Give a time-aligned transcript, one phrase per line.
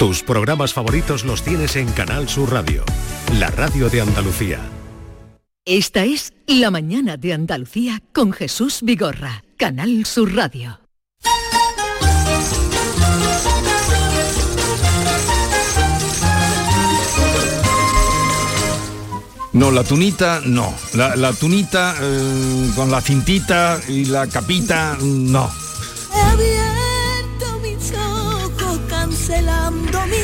[0.00, 2.82] Tus programas favoritos los tienes en Canal Sur Radio,
[3.34, 4.58] la radio de Andalucía.
[5.66, 10.80] Esta es La mañana de Andalucía con Jesús Vigorra, Canal Sur Radio.
[19.52, 20.72] No, la tunita no.
[20.94, 25.50] La, la tunita eh, con la cintita y la capita no.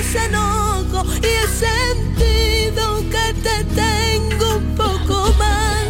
[0.06, 5.86] Mis enojos y he sentido que te tengo un poco más.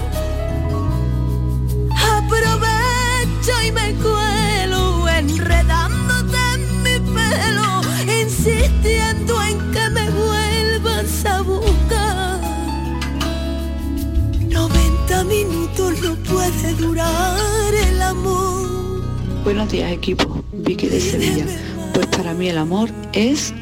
[2.18, 7.80] Aprovecho y me cuelo enredándote en mi pelo,
[8.22, 12.40] insistiendo en que me vuelvas a buscar.
[14.48, 19.02] 90 minutos no puede durar el amor.
[19.44, 21.46] Buenos días equipo, Vicky de Sevilla.
[21.92, 23.54] Pues para mí el amor es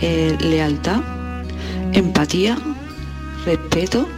[0.00, 1.00] eh, lealtad,
[1.92, 2.58] empatía,
[3.44, 4.08] respeto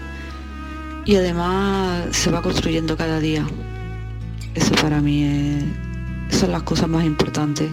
[1.05, 3.47] y además se va construyendo cada día.
[4.55, 7.69] Eso para mí es- son las cosas más importantes.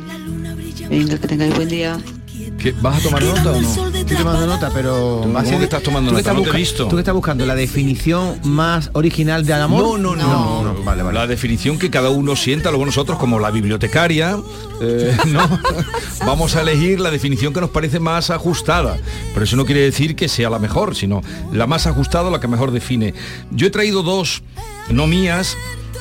[0.89, 1.97] Venga, que tengáis buen día.
[2.57, 3.87] ¿Qué, ¿Vas a tomar nota o no?
[3.97, 5.21] Estoy tomando nota, pero...
[5.23, 6.31] ¿Cómo que estás tomando ¿Tú qué nota?
[6.31, 6.87] estás No te he busca- visto.
[6.87, 7.45] ¿Tú que estás buscando?
[7.45, 9.99] ¿La definición más original del amor?
[9.99, 10.63] No, no, no.
[10.63, 11.17] no, vale, vale.
[11.19, 14.37] La definición que cada uno sienta, luego nosotros como la bibliotecaria,
[14.81, 15.59] eh, no,
[16.25, 18.97] vamos a elegir la definición que nos parece más ajustada.
[19.33, 21.21] Pero eso no quiere decir que sea la mejor, sino
[21.53, 23.13] la más ajustada, la que mejor define.
[23.51, 24.41] Yo he traído dos,
[24.89, 25.55] no mías,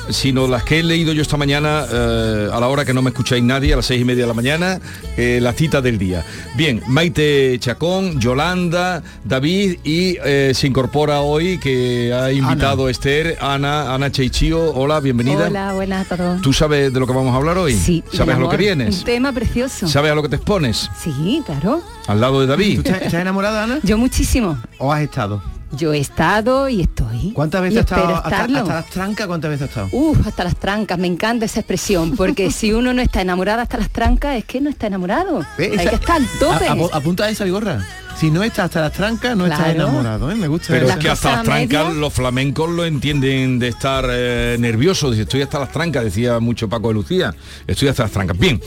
[0.09, 3.09] sino las que he leído yo esta mañana eh, a la hora que no me
[3.09, 4.79] escucháis nadie, a las seis y media de la mañana,
[5.17, 6.25] eh, la cita del día.
[6.55, 13.93] Bien, Maite Chacón, Yolanda, David y eh, se incorpora hoy que ha invitado Esther, Ana,
[13.93, 14.73] Ana Cheichío.
[14.73, 15.47] Hola, bienvenida.
[15.47, 16.41] Hola, buenas a todos.
[16.41, 17.73] ¿Tú sabes de lo que vamos a hablar hoy?
[17.73, 18.99] Sí, ¿Sabes a lo que vienes?
[18.99, 19.87] Un tema precioso.
[19.87, 20.89] ¿Sabes a lo que te expones?
[21.01, 21.81] Sí, claro.
[22.07, 22.81] Al lado de David.
[22.81, 23.79] ¿Tú estás, estás enamorada, Ana?
[23.83, 24.57] Yo muchísimo.
[24.77, 25.41] ¿O has estado?
[25.71, 27.31] Yo he estado y estoy.
[27.33, 28.15] ¿Cuántas veces has estado?
[28.15, 29.89] Hasta, las trancas, ¿cuántas veces has estado?
[29.91, 33.77] Uf, hasta las trancas, me encanta esa expresión, porque si uno no está enamorada hasta
[33.77, 35.45] las trancas, es que no está enamorado.
[35.57, 35.71] ¿Ves?
[35.71, 36.67] Hay Esa- que estar al tope.
[36.67, 37.85] A- apunta esa gorra.
[38.17, 39.73] Si no estás hasta las trancas, no estás Claro.
[39.83, 40.35] enamorado, ¿eh?
[40.35, 41.99] Me gusta Pero es que hasta las trancas media.
[41.99, 45.11] los flamencos lo entienden de estar eh, nerviosos.
[45.11, 47.35] Dice, estoy hasta las trancas, decía mucho Paco de Lucía.
[47.67, 48.35] Estoy hasta las trancas.
[48.39, 48.59] Bien,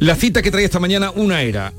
[0.00, 1.72] la cita que traía esta mañana, una era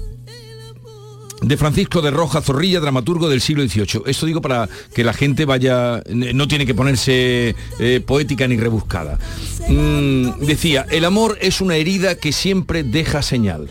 [1.41, 4.03] de Francisco de Roja Zorrilla, dramaturgo del siglo XVIII.
[4.05, 9.19] Esto digo para que la gente vaya, no tiene que ponerse eh, poética ni rebuscada.
[9.67, 13.69] Mm, decía, el amor es una herida que siempre deja señal.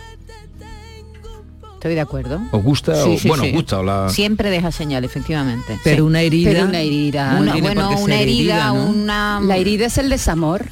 [1.74, 2.40] Estoy de acuerdo.
[2.50, 2.94] ¿Os gusta?
[3.02, 3.50] Sí, o, sí, bueno, sí.
[3.50, 3.78] os gusta.
[3.80, 5.78] o la- Siempre deja señal, efectivamente.
[5.84, 6.00] Pero Sí.
[6.02, 6.50] una herida...
[6.50, 7.36] Pero una herida.
[7.38, 8.86] Una- bueno, una herida, herida, ¿no?
[8.86, 9.40] una...
[9.42, 10.64] La herida es el desamor.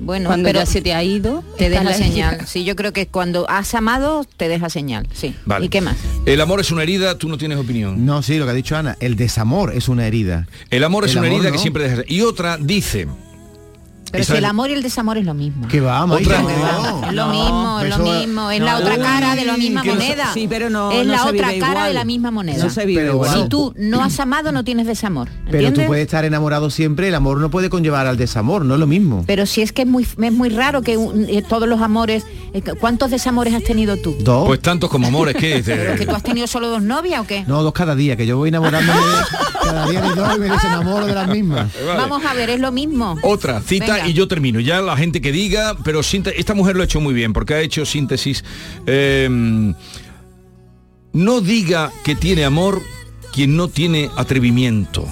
[0.00, 2.06] Bueno, Cuando pero ya se te ha ido, te deja la herida.
[2.06, 2.46] señal.
[2.46, 5.06] Sí, yo creo que cuando has amado, te deja señal.
[5.12, 5.34] Sí.
[5.46, 5.66] Vale.
[5.66, 5.96] ¿Y qué más?
[6.26, 8.04] El amor es una herida, tú no tienes opinión.
[8.04, 8.96] No, sí, lo que ha dicho Ana.
[9.00, 10.46] El desamor es una herida.
[10.70, 11.56] El amor es El una amor herida no.
[11.56, 12.02] que siempre deja.
[12.06, 13.06] Y otra dice,
[14.12, 15.68] Pero si el amor y el desamor es lo mismo.
[15.68, 16.18] Que va, no.
[16.18, 16.26] Es
[17.14, 20.00] lo mismo, es lo mismo, es no, la otra cara de la misma que no
[20.00, 20.30] se- moneda.
[20.34, 21.88] sí, pero no- es no la se otra vive cara igual.
[21.88, 22.64] de la misma moneda.
[22.64, 23.28] No se vive Pero igual.
[23.30, 25.28] bueno, si tú no has amado, no tienes desamor.
[25.50, 28.80] Pero tú puedes estar enamorado siempre, el amor no puede conllevar al desamor, no es
[28.80, 29.24] lo mismo.
[29.26, 32.24] Pero si es que es muy, es muy raro que un- eh, todos los amores...
[32.52, 34.14] eh, ¿Cuántos desamores has tenido tú?
[34.20, 34.46] Dos.
[34.46, 37.44] pues tantos como amores que ¿Pero que tú has tenido solo dos novias o qué?
[37.46, 38.98] No, dos cada día, que yo voy enamorándome
[39.62, 41.70] cada día de dos y me desenamoro de las mismas.
[41.96, 43.16] Vamos a ver, es lo mismo.
[43.22, 44.60] Otra cita Y yo termino.
[44.60, 47.60] Ya la gente que diga, pero esta mujer lo ha hecho muy bien porque ha
[47.60, 48.44] hecho síntesis.
[48.86, 49.28] Eh,
[51.12, 52.80] no diga que tiene amor
[53.32, 55.06] quien no tiene atrevimiento.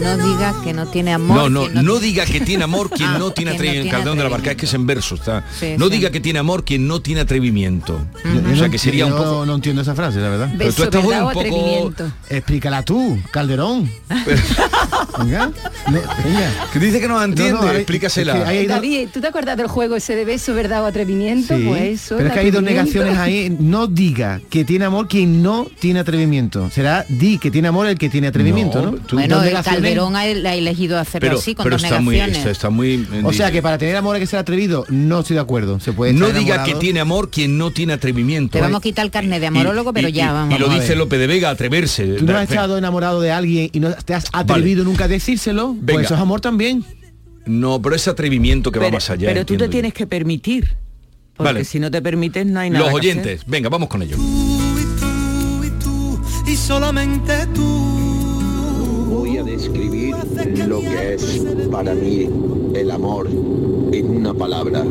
[0.00, 1.36] No diga que no tiene amor.
[1.36, 3.84] No, no, que no, diga que tiene amor quien Ah, no tiene atrevimiento.
[3.84, 5.44] tiene Calderón de la Barca, es que es en verso está.
[5.58, 5.92] Sí, no sí.
[5.92, 8.00] diga que tiene amor quien no tiene atrevimiento.
[8.52, 9.46] O sea que sería un yo poco.
[9.46, 10.50] no entiendo esa frase, la verdad.
[10.58, 12.04] Pero tú estás un poco-.
[12.28, 13.90] Explícala tú, Calderón.
[15.18, 15.50] Venga,
[15.86, 16.50] venga.
[16.72, 18.46] Que dice que no entiende, No, explícasela.
[18.46, 21.56] hay- David, ¿tú te acuerdas del juego ese de beso, verdad o atrevimiento?
[21.56, 23.56] Sí, Pues eso, pero es que hay dos negaciones ahí.
[23.58, 26.70] No diga que tiene amor quien no tiene atrevimiento.
[26.70, 28.90] Será di que tiene amor el que tiene atrevimiento, ¿no?
[29.12, 29.75] Bueno, Dos el negaciones.
[29.82, 32.38] Calderón ha, ha elegido hacerlo pero así, con pero dos está muy, negaciones.
[32.38, 33.06] está, está muy.
[33.24, 34.84] O sea que para tener amor hay que ser atrevido.
[34.88, 35.78] No estoy de acuerdo.
[35.80, 36.66] Se puede no diga enamorado.
[36.66, 38.52] que tiene amor quien no tiene atrevimiento.
[38.52, 40.54] Te vamos a quitar el carnet de amorólogo, Y- pero y- ya y- vamos.
[40.54, 40.96] Y lo dice.
[40.96, 42.06] Lope de Vega, atreverse.
[42.14, 45.74] Tú no has estado enamorado de alguien y no te has atrevido nunca a decírselo.
[45.74, 45.92] Venga.
[45.94, 46.84] Pues eso es amor también.
[47.44, 49.28] No, pero ese atrevimiento que va más allá.
[49.28, 49.70] pero tú te yo.
[49.70, 50.76] tienes que permitir.
[51.36, 51.64] Porque Vale.
[51.64, 53.10] si no te permites no hay nada Los que hacer.
[53.20, 54.18] oyentes, venga, vamos con ellos.
[56.46, 57.95] y solamente tú.
[59.46, 60.14] Describir
[60.66, 62.28] lo que es para mí
[62.74, 63.28] el amor
[63.92, 64.84] en una palabra.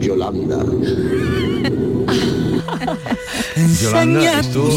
[0.00, 0.64] Yolanda.
[3.82, 4.68] Yolanda, esto,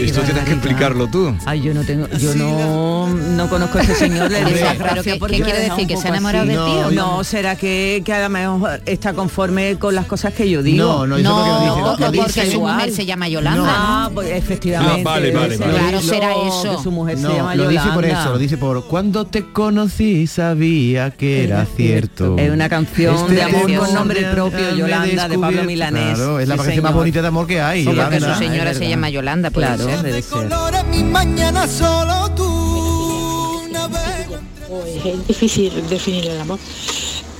[0.00, 1.34] esto tienes que explicarlo tú.
[1.46, 4.30] Ay, yo no tengo, yo no, no conozco a ese señor.
[4.30, 5.86] Le las pero gracias ¿qué- porque quiere decir?
[5.86, 6.52] ¿Que se ha enamorado así.
[6.52, 7.24] de ti No, no?
[7.24, 11.06] será que, que a lo mejor está conforme con las cosas que yo digo.
[11.06, 13.64] No, no, No, dice porque su mujer se llama Yolanda.
[13.68, 14.14] Ah, ¿no?
[14.14, 15.00] pues efectivamente.
[15.00, 15.72] Ah, vale, vale, vale.
[15.72, 16.76] Claro, será lo eso.
[16.76, 19.44] que su mujer se No, llama lo dice por eso, lo dice por cuando te
[19.52, 22.36] conocí sabía que era cierto.
[22.38, 25.64] Es una canción Este de amor con nombre propio, Yolanda, de Pablo.
[25.64, 26.14] Milanés.
[26.16, 28.78] Claro, es la canción más bonita de amor que hay, Sí, porque su señora Es
[28.78, 30.02] se llama Yolanda, puede Claro, ser.
[30.02, 30.48] debe ser.
[30.90, 36.58] mi mañana solo tú navego Pues es difícil definir el amor,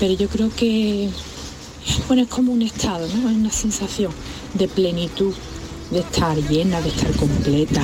[0.01, 1.09] pero yo creo que,
[2.09, 3.29] bueno, es como un estado, ¿no?
[3.31, 4.11] Es una sensación
[4.55, 5.33] de plenitud,
[5.91, 7.83] de estar llena, de estar completa,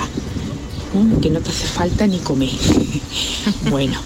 [0.94, 1.20] ¿no?
[1.20, 2.50] que no te hace falta ni comer.
[3.70, 4.00] bueno,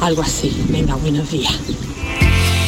[0.00, 0.50] algo así.
[0.68, 1.54] Venga, buenos días.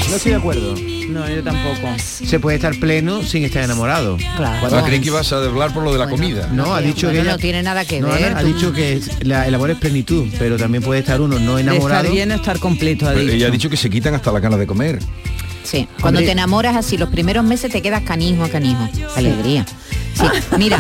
[0.08, 0.75] No estoy de acuerdo.
[1.10, 1.88] No, yo tampoco.
[1.98, 4.16] Se puede estar pleno sin estar enamorado.
[4.36, 4.76] Claro.
[4.76, 6.48] Ah, creí que ibas a hablar por lo de la comida.
[6.52, 8.34] No, ha dicho Bueno, que ella- no tiene nada que No, ver.
[8.36, 11.58] Ha tú- dicho que la- el amor es plenitud, pero también puede estar uno no
[11.58, 12.00] enamorado.
[12.02, 13.32] estar bien estar completo, ha dicho.
[13.32, 14.98] ella ha dicho que se quitan hasta la ganas de comer.
[15.62, 16.26] Sí, cuando Hombre.
[16.26, 18.88] te enamoras así, los primeros meses te quedas canijo a canijo.
[19.14, 19.64] Alegría.
[19.66, 19.89] Sí,
[20.58, 20.78] mira,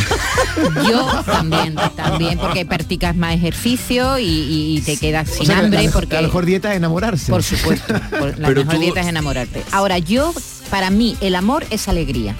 [0.88, 5.84] yo también, también, porque practicas más ejercicio y, te quedas O sin sea, hambre la,
[5.86, 6.16] mejor- porque...
[6.16, 7.30] la mejor dieta es enamorarse.
[7.30, 9.62] Por supuesto, por- la Pero mejor tú- dieta es enamorarte.
[9.72, 10.32] Ahora, yo,
[10.70, 12.34] para mí, el amor es alegría.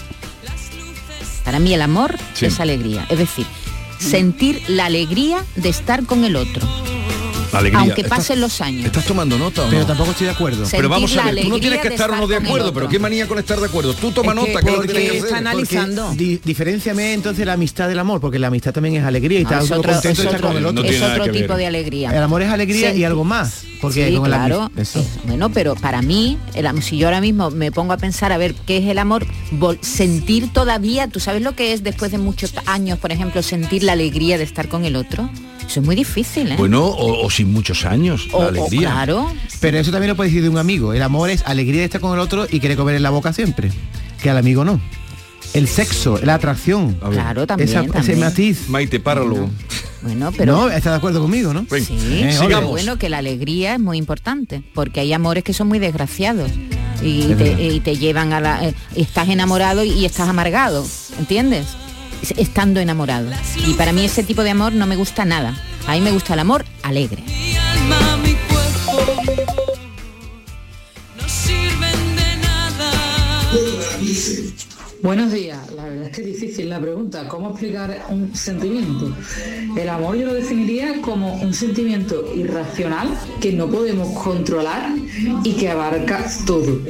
[1.44, 2.46] Para mí el amor Sí.
[2.46, 3.06] es alegría.
[3.08, 3.46] Es decir,
[3.98, 6.66] sentir la alegría de estar con el otro.
[7.52, 7.80] Alegría.
[7.80, 8.84] Aunque ¿Estás- pasen los años.
[8.86, 9.70] ¿Estás tomando nota o no?
[9.70, 10.64] Pero tampoco estoy de acuerdo.
[10.70, 12.88] Pero vamos a ver, tú no tienes que estar o no estar de acuerdo, pero
[12.88, 13.94] qué manía con estar de acuerdo.
[13.94, 15.46] Tú toma Es que- nota, ¿qué es lo que porque tienes que está hacer?
[15.48, 16.12] analizando.
[16.14, 19.50] Di- diferenciame entonces la amistad del amor, porque la amistad también es alegría y No,
[19.50, 20.82] estás es uno otro, contento es con el otro.
[20.82, 22.10] No es otro tipo de alegría.
[22.16, 23.64] El amor es alegría y algo más.
[23.80, 24.70] Porque sí, con la claro.
[24.76, 25.02] eso.
[25.24, 28.54] Bueno, pero para mí, el si yo ahora mismo me pongo a pensar a ver
[28.66, 32.52] qué es el amor, vol- sentir todavía, ¿tú sabes lo que es después de muchos
[32.66, 35.30] años, por ejemplo, sentir la alegría de estar con el otro?
[35.70, 36.56] Eso es muy difícil, ¿eh?
[36.58, 38.90] Bueno, o, o sin muchos años, O- la o alegría.
[38.90, 39.32] claro.
[39.60, 40.92] Pero eso también lo puede decir de un amigo.
[40.94, 43.32] El amor es alegría de estar con el otro y querer comer en la boca
[43.32, 43.70] siempre.
[44.20, 44.80] Que al amigo no.
[45.54, 46.94] El sexo, la atracción.
[46.94, 48.68] Claro, también, esa- ese matiz.
[48.68, 49.48] Maite, páralo.
[50.02, 50.52] Bueno, pero...
[50.56, 51.60] no, está de acuerdo conmigo, ¿no?
[51.70, 52.70] Sí, Eh, pero sigamos.
[52.70, 56.50] bueno, que la alegría es muy importante, porque hay amores que son muy desgraciados
[57.02, 58.66] y, te, y te llevan a la...
[58.68, 60.84] eh, estás enamorado y estás amargado,
[61.18, 61.66] ¿entiendes?
[62.22, 63.30] Es- Estando enamorado.
[63.66, 65.56] Y para mí ese tipo de amor no me gusta nada.
[65.86, 67.22] A mí me gusta el amor alegre.
[75.02, 75.58] Buenos días.
[75.74, 77.26] La verdad es que es difícil la pregunta.
[77.26, 79.14] ¿Cómo explicar un sentimiento?
[79.74, 83.08] El amor yo lo definiría como un sentimiento irracional
[83.40, 84.92] que no podemos controlar
[85.42, 86.80] y que abarca todo.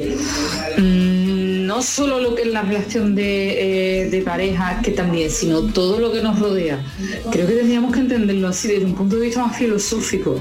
[0.77, 1.41] Mm,
[1.71, 5.99] No solo lo que es la relación de, eh, de pareja, que también, sino todo
[5.99, 6.83] lo que nos rodea.
[7.31, 10.35] Creo que tendríamos que entenderlo así desde un punto de vista más filosófico,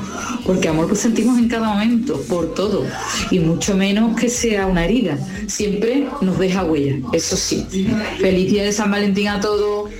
[0.44, 2.84] porque amor lo sentimos en cada momento, por todo,
[3.30, 5.18] y mucho menos que sea una herida.
[5.46, 7.59] Siempre nos deja huella, eso sí.
[8.20, 9.90] Feliz día de San Valentín a todos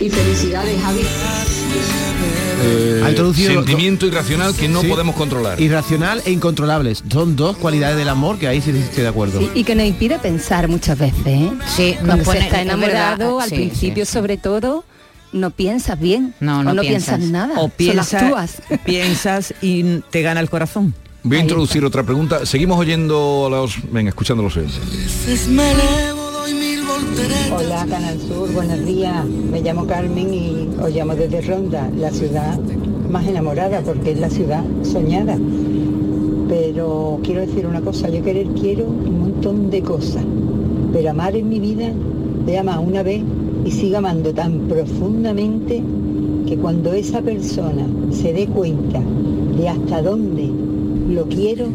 [0.00, 1.00] y felicidades, Javi.
[2.62, 4.88] Eh, Ha introducido- sentimiento irracional que no Sí.
[4.88, 5.60] podemos controlar.
[5.60, 7.02] Irracional e incontrolables.
[7.10, 9.40] Son dos cualidades del amor que ahí sí estoy de acuerdo.
[9.40, 11.50] Y, y que nos impide pensar muchas veces, ¿eh?
[11.74, 14.12] Sí, Cuando nos pone- se está es enamorado, verdad, al sí, principio sí.
[14.12, 14.84] sobre todo,
[15.32, 16.34] no piensas bien.
[16.40, 17.16] No, no o no piensas.
[17.18, 17.54] piensas, nada.
[17.54, 18.62] O solo piensas, actúas.
[18.84, 20.94] piensas y te gana el corazón.
[21.22, 22.44] Voy a Ahí introducir otra pregunta.
[22.46, 23.74] Seguimos oyendo a los...
[23.92, 24.80] Venga, escuchando los oyentes.
[27.56, 29.24] Hola, Canal Sur, buenos días.
[29.26, 32.58] Me llamo Carmen y os llamo desde Ronda, la ciudad
[33.10, 35.38] más enamorada porque es la ciudad soñada.
[36.48, 40.24] Pero quiero decir una cosa, yo querer quiero un montón de cosas,
[40.92, 41.90] pero amar en mi vida,
[42.46, 43.22] de amar una vez
[43.64, 45.82] y siga amando tan profundamente
[46.46, 49.00] que cuando esa persona se dé cuenta
[49.56, 50.50] de hasta dónde
[51.08, 51.66] lo quiero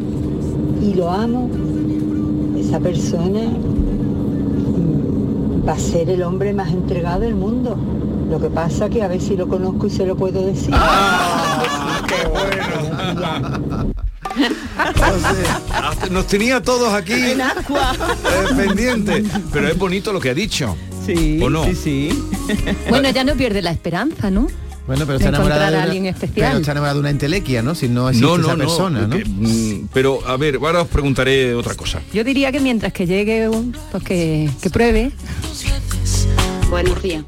[0.82, 1.50] y lo amo,
[2.58, 3.41] esa persona
[5.67, 7.77] va a ser el hombre más entregado del mundo.
[8.29, 10.74] Lo que pasa que a ver si lo conozco y se lo puedo decir.
[15.81, 17.38] Hasta- Nos tenía todos aquí eh,
[18.55, 19.25] pendientes.
[19.53, 20.75] Pero es bonito lo que ha dicho.
[21.05, 21.63] Sí, ¿O no?
[21.65, 22.24] sí, sí.
[22.89, 24.48] Bueno, ya no pierde la esperanza, ¿no?
[24.87, 26.47] Bueno, pero está enamorada de a una, alguien especial.
[26.49, 27.73] Pero está enamorada de una entelequia, ¿no?
[27.73, 29.17] Si no existe No, no, esa persona, ¿no?
[29.17, 32.01] que, mm, pero a ver, ahora os preguntaré otra cosa.
[32.13, 35.11] Yo diría que mientras que llegue, un- pues que, que pruebe.
[36.69, 37.23] Buenos días.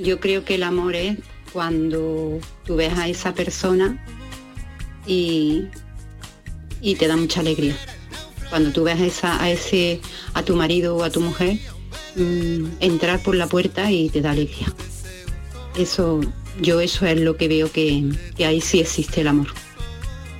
[0.00, 1.16] Yo creo que el amor es
[1.52, 4.04] cuando tú ves a esa persona
[5.06, 5.64] y,
[6.80, 7.76] y te da mucha alegría.
[8.50, 10.00] Cuando tú ves a, esa, a ese,
[10.34, 11.58] a tu marido o a tu mujer
[12.16, 14.72] mm, entrar por la puerta y te da alegría.
[15.76, 16.20] Eso,
[16.60, 18.04] yo eso es lo que veo que,
[18.36, 19.48] que ahí sí existe el amor.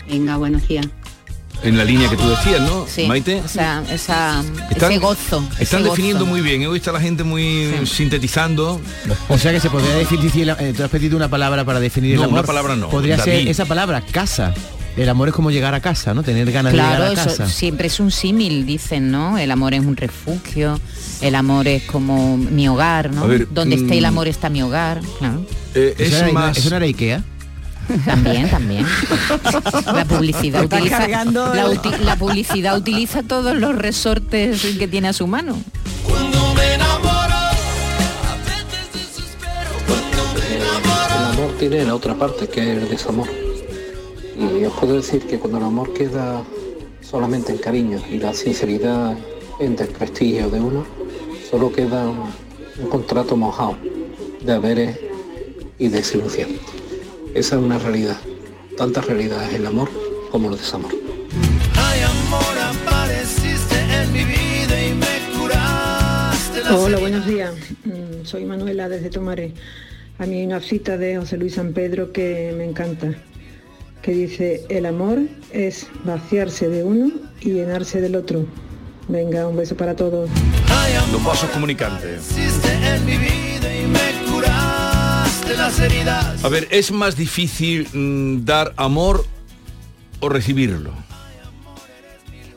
[0.09, 0.87] Venga, buenos días.
[1.63, 3.41] En la línea que tú decías, ¿no, Sí, Maite?
[3.45, 5.43] o sea, esa, Están- ese gozo.
[5.59, 6.31] Están ese definiendo gozo.
[6.31, 6.65] muy bien.
[6.67, 8.81] Hoy está la gente muy sintetizando.
[9.29, 12.23] O sea que se podría definir, eh, tú has pedido una palabra para definir No,
[12.23, 12.39] el amor.
[12.41, 14.55] una palabra no, Podría ser esa palabra, casa.
[14.97, 16.23] El amor es como llegar a casa, ¿no?
[16.25, 17.53] Tener ganas Claro, de llegar a eso casa.
[17.53, 19.37] siempre es un símil, dicen, ¿no?
[19.39, 20.81] El amor es un refugio,
[21.21, 23.27] el amor es como mi hogar, ¿no?
[23.29, 25.45] Ver, Donde esté el mm, amor está mi hogar, claro.
[25.75, 26.57] Eh, ¿Eso es era- más...
[26.59, 27.25] ¿Eso no era Ikea?
[28.05, 28.85] También, también.
[29.95, 35.13] La publicidad utiliza cargando la, uti- la publicidad utiliza todos los resortes que tiene a
[35.15, 35.57] su mano.
[41.17, 43.29] El amor tiene la otra parte que es el desamor.
[44.39, 46.43] Y os puedo decir que cuando el amor queda
[47.01, 49.17] solamente en cariño y la sinceridad
[49.61, 50.85] en desprestigio de uno,
[51.51, 52.31] solo queda un,
[52.83, 53.77] un contrato mojado
[54.43, 54.99] de haberes
[55.79, 56.51] y desilusión.
[57.35, 58.17] Esa es una realidad.
[58.77, 59.89] Tantas realidades el amor
[60.31, 60.93] como el desamor.
[61.77, 67.55] Ay, amor, apareciste en mi vida y me curaste la Hola, buenos días.
[67.85, 69.53] Mm, Soy Manuela desde Tomaré.
[70.19, 73.15] A mí hay una cita de José Luis San Pedro que me encanta,
[74.03, 75.21] que dice, el amor
[75.53, 78.45] es vaciarse de uno y llenarse del otro.
[79.07, 80.29] Venga, un beso para todos.
[81.13, 82.35] Los vasos comunicantes.
[85.57, 86.45] Las heridas.
[86.45, 89.25] A ver, ¿es más difícil mm, dar amor
[90.21, 90.93] o recibirlo?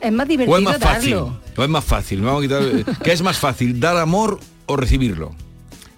[0.00, 1.10] Es más ¿O divertido es más fácil?
[1.12, 1.40] darlo.
[1.56, 2.20] ¿O es más fácil?
[2.22, 2.62] Vamos a quitar...
[2.62, 5.32] eh, ¿Qué es más fácil, dar amor o recibirlo?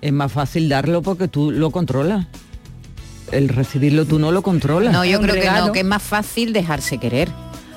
[0.00, 2.26] Es más fácil darlo porque tú lo controlas.
[3.32, 4.92] El recibirlo tú no lo controlas.
[4.92, 7.30] No, yo creo que no, que es más fácil dejarse querer.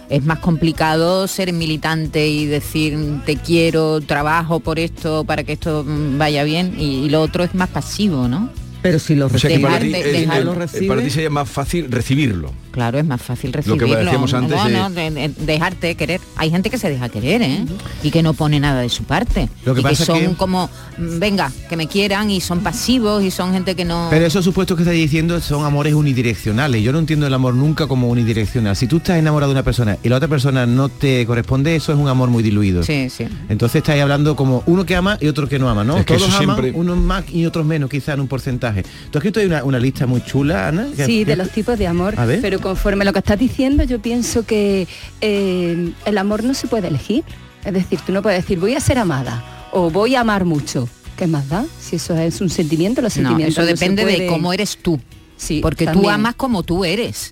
[0.10, 5.84] Es más complicado ser militante y decir te quiero, trabajo por esto, para que esto
[5.86, 8.50] mm, vaya bien, y, y lo otro es más pasivo, ¿no?
[8.82, 12.54] Pero si lo O sea ti, eh, eh, para ti sería más fácil recibirlo.
[12.78, 13.98] Claro, es más fácil Lo que recibirlo.
[14.04, 16.22] decíamos antes no, de- no, de- de- dejarte querer.
[16.36, 17.66] Hay gente que se deja querer, ¿eh?
[18.04, 19.50] Y que no pone nada de su parte.
[19.66, 20.70] Lo que y pasa que son que- como,
[21.00, 24.10] venga, que me quieran y son pasivos y son gente que no...
[24.12, 26.84] Pero esos supuestos que estás diciendo son amores unidireccionales.
[26.84, 28.76] Yo no entiendo el amor nunca como unidireccional.
[28.76, 31.92] Si tú estás enamorado de una persona y la otra persona no te corresponde, eso
[31.94, 32.84] es un amor muy diluido.
[32.84, 33.26] Sí, sí.
[33.50, 35.98] Entonces estáis hablando como uno que ama y otro que no ama, ¿no?
[35.98, 38.84] Es que Todos aman, siempre- unos más y otros menos, quizá en un porcentaje.
[39.10, 40.90] Tú has escrito una, una lista muy chula, Ana.
[40.96, 42.14] que- Sí, de los tipos de amor.
[42.20, 42.40] A ver.
[42.42, 44.88] Pero conforme lo que estás diciendo, yo pienso que
[45.22, 47.24] eh, el amor no se puede elegir.
[47.66, 50.88] Es decir, tú no puedes decir voy a ser amada o voy a amar mucho.
[51.18, 51.66] ¿Qué más da?
[51.80, 53.54] Si eso es un sentimiento, los No, sentimientos.
[53.54, 55.00] eso no se depende de cómo eres tú.
[55.38, 57.32] Sí, Porque tú amas como tú eres,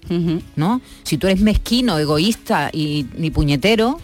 [0.56, 0.80] ¿no?
[1.04, 4.00] Si tú eres mezquino, egoísta y, ni puñetero,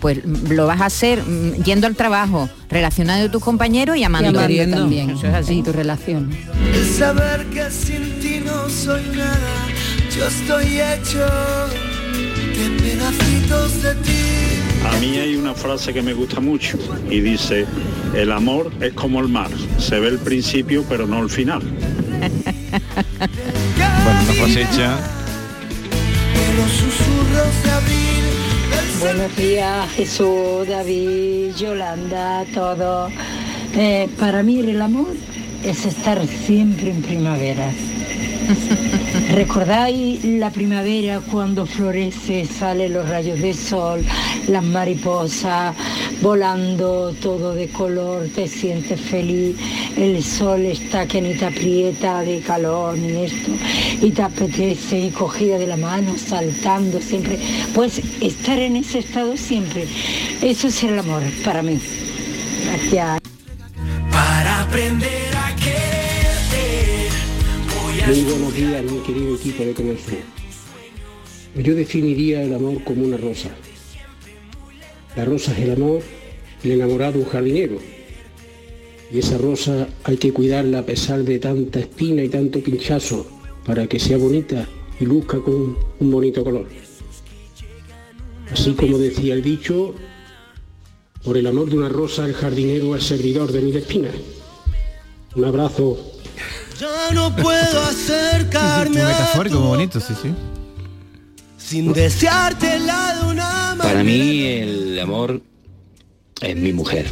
[0.00, 0.18] pues
[0.50, 4.28] lo vas a hacer mm, yendo al trabajo, relacionado con tus compañeros y Y amando.
[4.40, 5.58] amando también Eso es así.
[5.58, 6.30] en tu relación.
[6.74, 9.66] El saber que sin ti no soy nada,
[10.16, 11.26] yo estoy hecho
[12.56, 14.12] de pedacitos de ti.
[14.84, 16.78] A mí hay una frase que me gusta mucho
[17.10, 17.66] y dice,
[18.14, 21.60] el amor es como el mar, se ve el principio pero no el final.
[24.04, 24.96] Bueno, una frase hecha.
[26.56, 28.24] Los susurros de abril
[28.70, 33.12] del Buenos días, Jesús, David, Yolanda, todos.
[33.74, 35.08] Eh, para mí el amor
[35.66, 37.72] es estar siempre en primavera.
[39.34, 44.04] ¿Recordáis la primavera cuando florece, salen los rayos de sol,
[44.46, 45.74] las mariposas
[46.22, 49.56] volando, todo de color, te sientes feliz,
[49.96, 53.50] el sol está que ni te aprieta de calor ni esto,
[54.00, 57.38] y te apetece y cogida de la mano, saltando siempre,
[57.74, 59.84] pues estar en ese estado siempre,
[60.40, 61.80] eso es el amor para mí.
[62.64, 63.20] Gracias.
[64.10, 65.15] Para aprender
[68.06, 70.18] Muy buenos días, mi querido equipo de Sur.
[71.56, 73.50] Yo definiría el amor como una rosa.
[75.16, 76.02] La rosa es el amor,
[76.62, 77.78] el enamorado un jardinero.
[79.12, 83.26] Y esa rosa hay que cuidarla a pesar de tanta espina y tanto pinchazo
[83.64, 84.68] para que sea bonita
[85.00, 86.68] y luzca con un bonito color.
[88.52, 89.96] Así como decía el dicho,
[91.24, 94.14] por el amor de una rosa el jardinero es servidor de mil espinas.
[95.34, 96.12] Un abrazo.
[96.80, 100.34] Ya no puedo acercarme metafórico, muy bonito, sí, sí.
[101.56, 105.40] sin desearte la de una Para mí el amor
[106.40, 107.06] es mi mujer.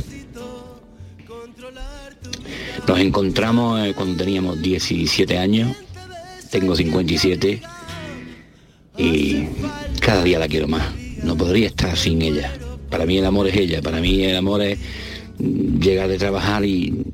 [2.87, 5.75] Nos encontramos eh, cuando teníamos 17 años,
[6.50, 7.62] tengo 57
[8.99, 9.47] y
[10.00, 10.92] cada día la quiero más.
[11.23, 12.52] No podría estar sin ella.
[12.90, 14.78] Para mí el amor es ella, para mí el amor es
[15.38, 17.06] llegar de trabajar y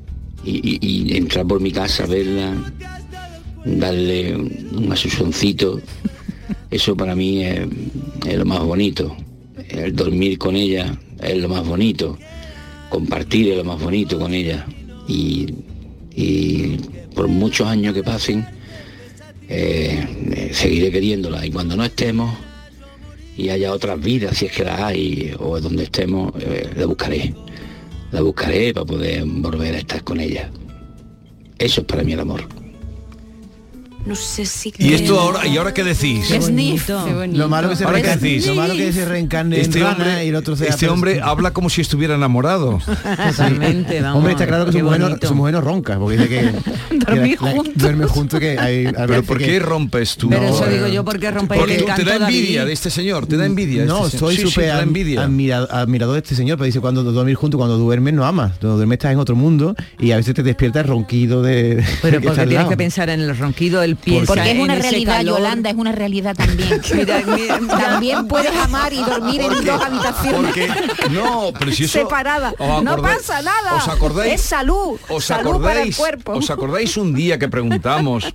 [0.43, 2.55] y, entrar por mi casa, verla,
[3.65, 5.81] darle un, asusoncito,
[6.69, 7.67] eso para mí es,
[8.37, 9.15] lo más bonito.
[9.69, 12.17] El dormir con ella es lo más bonito,
[12.89, 14.65] compartir es lo más bonito con ella.
[15.07, 15.47] Y,
[16.15, 16.77] y
[17.15, 18.45] por muchos años que pasen,
[19.53, 21.45] eh, seguiré queriéndola.
[21.45, 22.33] Y cuando no estemos
[23.37, 27.33] y haya otras vidas, si es que las hay, o donde estemos, eh, la buscaré.
[28.11, 30.49] La buscaré para poder volver a estar con ella.
[31.57, 32.60] Eso es para mí el amor.
[34.05, 36.25] No sé si ¿Y esto ahora, y ahora qué decís?
[36.27, 37.05] Qué bonito.
[37.27, 38.47] Lo malo que se ¿Ahora qué reencarne, decís?
[38.47, 41.21] lo malo que se reencarne Este en hombre, rana y el otro sea este hombre
[41.21, 42.79] habla como si estuviera enamorado.
[43.29, 46.95] Totalmente, Hombre, está claro que su mujer, no, su mujer no ronca, porque dice que...
[46.97, 47.73] Dormir juntos.
[47.75, 48.91] Duerme junto que hay...
[49.07, 50.29] Pero ¿por qué rompes tú?
[50.29, 52.67] Pero eso No, digo yo, ¿por qué rompéis Porque el tú te da envidia David?
[52.67, 53.85] de este señor, te da envidia.
[53.85, 54.37] No, este soy.
[54.37, 58.53] Sí, súper admirador de este señor, pero dice cuando dormir junto, cuando duermes no amas,
[58.59, 61.83] cuando duermes estás en otro mundo y a veces te despierta el ronquido de...
[62.01, 65.75] Pero que porque tienes que pensar en el ronquido, Porque es una realidad, Yolanda, es
[65.75, 66.81] una realidad también.
[67.67, 70.41] también puedes amar y dormir en dos habitaciones.
[70.41, 70.67] Porque
[71.11, 72.53] no, pero si eso separadas.
[72.57, 73.75] ¿os No acordáis- pasa nada.
[73.75, 74.33] ¿Os acordáis?
[74.33, 74.99] Es salud.
[75.09, 76.31] ¿Os salud para el acordáis, cuerpo.
[76.33, 78.25] ¿Os acordáis un día que preguntamos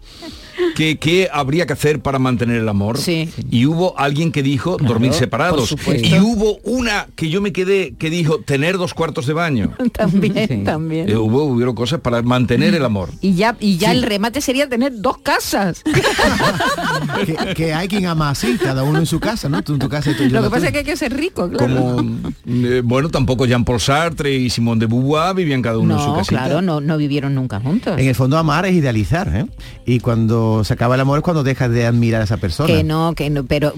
[0.75, 2.99] que qué habría que hacer para mantener el amor?
[2.99, 3.29] Sí.
[3.51, 5.75] Y hubo alguien que dijo dormir separados.
[6.03, 9.73] Y hubo una que yo me quedé que dijo tener dos cuartos de baño.
[9.93, 11.09] También, también.
[11.09, 13.11] Eh, hubo hubieron cosas para mantener el amor.
[13.21, 15.83] Y ya, y ya el remate sería tener dos casas.
[17.25, 19.63] que, que hay quien ama así, cada uno en su casa, ¿no?
[19.63, 21.49] Tú en tu casa y tú, Lo que pasa es que hay que ser rico,
[21.49, 21.67] claro.
[21.97, 26.09] Como eh, bueno, tampoco Jean-Paul Sartre y Simone de Beauvoir vivían cada uno en su
[26.09, 26.45] No, casita.
[26.45, 27.99] claro, no, no vivieron nunca juntos.
[27.99, 29.47] En el fondo amar es idealizar, ¿eh?
[29.85, 32.67] Y cuando se acaba el amor es cuando dejas de admirar a esa persona.
[32.67, 33.73] Que no, que no, pero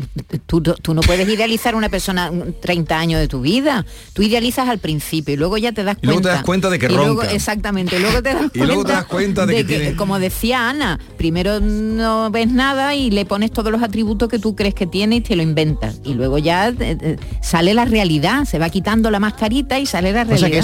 [0.47, 3.85] tú, tú no puedes idealizar a una persona mm, 30 años de tu vida.
[4.13, 6.13] Tú idealizas al principio y luego ya te das Y cuenta.
[6.13, 8.85] luego te das cuenta de que Y luego- exactamente, y luego te das Y luego
[8.85, 13.25] te das cuenta de que tiene- como decía Ana, primero no ves nada y le
[13.25, 16.01] pones todos los atributos que tú crees que tiene y te lo inventas.
[16.05, 20.13] Y luego ya eh, eh, sale la realidad, se va quitando la mascarita y sale
[20.13, 20.39] la O realidad.
[20.39, 20.59] sea que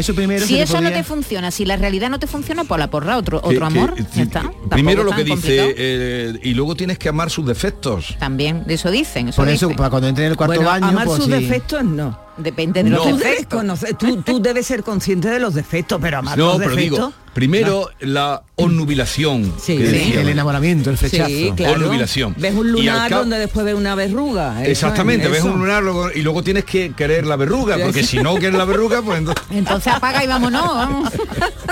[0.00, 2.90] eso, primero si eso no te funciona, si la realidad no te funciona, pues la
[2.90, 3.94] porra otro, Que- otro que- amor.
[3.94, 4.40] que- ya está.
[4.42, 5.74] Tampoco Primero lo que dice, complicado.
[5.76, 8.16] eh, y luego tienes que amar sus defectos.
[8.18, 9.28] También, de eso dicen.
[9.28, 9.76] Eso Por eso, dicen.
[9.76, 11.30] para cuando entre en el cuarto Bueno, baño, amar pues sus sí.
[11.32, 12.27] defectos no.
[12.38, 13.10] Depende de los No.
[13.12, 13.60] Tú debes, defectos.
[13.60, 16.98] conocer- tú, tú debes ser consciente de los defectos, pero amar No, los pero defectos...
[16.98, 19.52] digo, primero la onnubilación.
[19.60, 20.12] Sí, que sí.
[20.16, 21.28] El enamoramiento, el flechazo.
[21.28, 21.74] Sí, claro.
[21.74, 22.34] Onnubilación.
[22.38, 24.62] Ves un lunar cabo- donde después ves una verruga.
[24.62, 25.82] eso Exactamente, es ves un lunar
[26.14, 29.44] y luego tienes que querer la verruga, porque si no quieres la verruga, pues entonces...
[29.50, 30.62] Entonces apaga y vámonos.
[30.66, 31.10] vamos.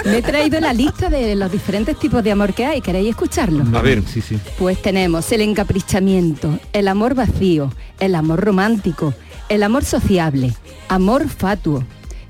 [0.04, 2.80] Me he traído la lista de los diferentes tipos de amor que hay.
[2.80, 3.64] ¿Queréis escucharlo?
[3.76, 4.38] A ver, Sí, sí.
[4.58, 9.14] Pues tenemos el encaprichamiento, el amor vacío, el amor romántico,
[9.48, 10.52] el amor sociable,
[10.88, 11.84] amor fatuo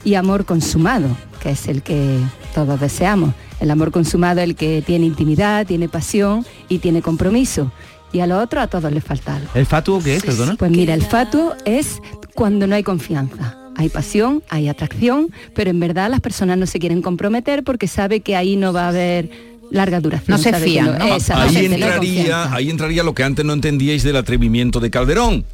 [0.05, 1.09] y amor consumado,
[1.43, 2.19] que es el que
[2.55, 3.35] todos deseamos.
[3.61, 7.73] El amor consumado el que tiene intimidad, tiene pasión y tiene compromiso.
[8.13, 9.49] Y a lo otro a todos les falta algo.
[9.55, 10.57] ¿El fatuo qué es, perdona?
[10.57, 12.01] Pues mira, el fatuo es
[12.35, 13.57] cuando no hay confianza.
[13.77, 18.21] Hay pasión, hay atracción, pero en verdad las personas no se quieren comprometer porque sabe
[18.21, 19.31] que ahí no va a haber
[19.71, 20.37] larga duración.
[20.37, 21.05] No se fían, ¿no?
[21.05, 25.45] Ahí no hay entraría, ahí entraría lo que antes no entendíais del atrevimiento de Calderón.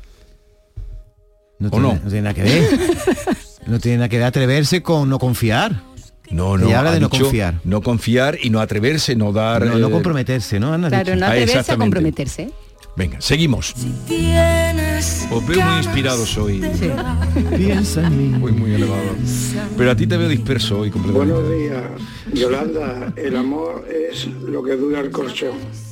[1.62, 1.94] No ¿O tiene, no?
[1.94, 2.81] no tiene nada que ver.
[3.66, 5.81] no tiene nada que ver atreverse con no confiar.
[6.31, 6.66] No, no.
[6.66, 7.61] Ella habla ha de no dicho confiar.
[7.62, 9.64] No confiar y no atreverse, no dar.
[9.64, 10.72] No, no eh, comprometerse, ¿no?
[10.72, 10.88] Ana?
[10.88, 12.51] Claro, no Ah, a comprometerse.
[12.96, 13.75] Venga, seguimos.
[14.09, 16.61] Tienes Os veo muy inspirados hoy.
[17.57, 18.38] Piensa en mí.
[18.38, 19.14] Muy, muy elevado.
[19.77, 21.33] Pero a ti te veo disperso hoy completamente.
[21.33, 21.83] Buenos días,
[22.35, 23.12] Yolanda.
[23.16, 25.91] El amor es lo que dura el colchón.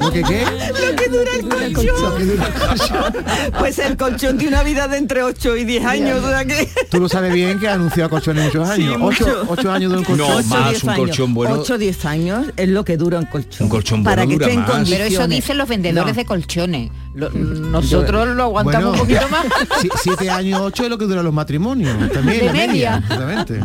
[0.00, 0.44] ¿Lo que qué?
[0.44, 1.30] Lo que dura
[1.64, 3.12] el colchón.
[3.58, 6.24] Pues el colchón tiene una vida de entre 8 y 10 años.
[6.24, 6.68] o sea que...
[6.90, 8.94] Tú lo sabes bien que ha anunciado colchones muchos años.
[8.96, 9.44] Sí, ocho, mucho.
[9.48, 10.28] ocho años de un colchón.
[10.28, 11.00] No, Ocho, más, diez un años.
[11.06, 11.54] colchón bueno.
[11.60, 13.64] 8 10 años es lo que dura un colchón.
[13.64, 14.70] Un colchón Para bueno que dura esté en más.
[14.70, 15.08] condiciones.
[15.08, 16.16] Pero eso dicen los vendedores No.
[16.18, 16.90] de colchones.
[17.14, 19.46] Lo- nosotros lo aguantamos Bueno, un poquito más.
[19.80, 21.96] si- siete años, ocho es lo que duran los matrimonios.
[22.12, 22.66] También De la media.
[22.66, 22.96] media.
[23.02, 23.60] Exactamente.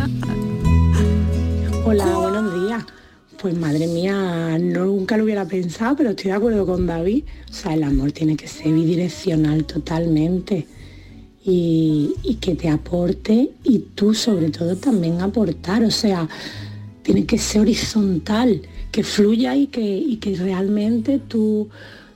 [1.85, 2.36] Hola, buenos días.
[3.39, 7.23] Pues madre mía, nunca lo hubiera pensado, pero estoy de acuerdo con David.
[7.51, 10.65] O sea, el amor tiene que ser bidireccional totalmente.
[11.45, 15.83] Y, que te aporte y tú sobre todo también aportar.
[15.83, 16.27] O sea,
[17.03, 21.69] tiene que ser horizontal, que fluya y que, y que realmente tú,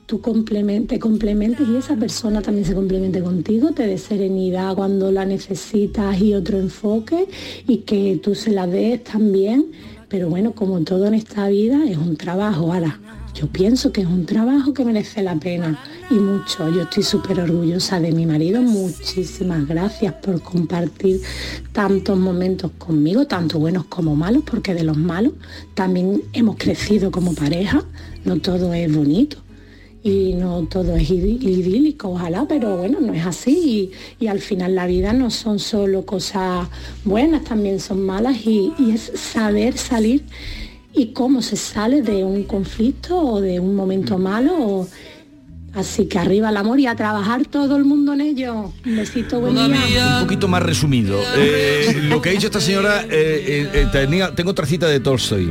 [0.07, 5.11] tú complemen- te complementes y esa persona también se complemente contigo, te dé serenidad cuando
[5.11, 7.27] la necesitas y otro enfoque
[7.67, 9.67] y que tú se la des también.
[10.11, 12.73] Pero bueno, como todo en esta vida es un trabajo.
[12.73, 12.99] Ahora,
[13.33, 16.69] yo pienso que es un trabajo que merece la pena y mucho.
[16.69, 18.61] Yo estoy súper orgullosa de mi marido.
[18.61, 21.21] Muchísimas gracias por compartir
[21.71, 25.31] tantos momentos conmigo, tanto buenos como malos, porque de los malos
[25.75, 27.81] también hemos crecido como pareja.
[28.25, 29.37] No todo es bonito
[30.03, 34.39] y no todo es idí- idílico, ojalá, pero bueno, no es así y, y al
[34.39, 36.67] final la vida no son solo cosas
[37.05, 40.23] buenas, también son malas y, y es saber salir
[40.93, 44.53] y cómo se sale de un conflicto o de un momento malo.
[44.57, 44.87] o-
[45.73, 48.73] Así que arriba el amor y a trabajar todo el mundo en ello.
[48.85, 50.17] Un besito, buen día.
[50.17, 51.17] Un poquito más resumido.
[51.37, 54.99] Eh, lo que ha dicho esta señora, eh, eh, eh, tenía- tengo otra cita de
[54.99, 55.49] Tolstoy.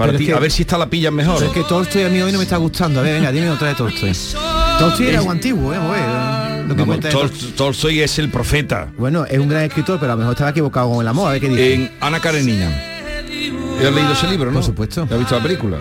[0.00, 1.34] Para Pero ti, es que- a ver si esta la pillas mejor.
[1.36, 3.00] Pero es que Tolstoy a mí hoy no me está gustando.
[3.00, 4.12] A ver, venga, dime otra de Tolstoy.
[4.78, 5.76] Tolstoy era algo antiguo, ¿eh?
[5.76, 5.88] A
[6.56, 8.88] ver, lo que Vamos, Tol- Tolstoy es el profeta.
[8.96, 11.28] Bueno, es un gran escritor, pero a lo mejor estaba equivocado con el amor.
[11.28, 11.74] A ver qué dice.
[11.74, 12.68] En Ana Karenina.
[13.86, 14.54] ¿Has leído ese libro, no?
[14.54, 15.02] Por supuesto.
[15.10, 15.76] ¿Has visto la película?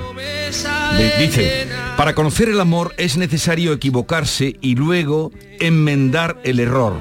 [1.19, 6.93] Dice, para conocer el amor es necesario equivocarse y luego enmendar el error.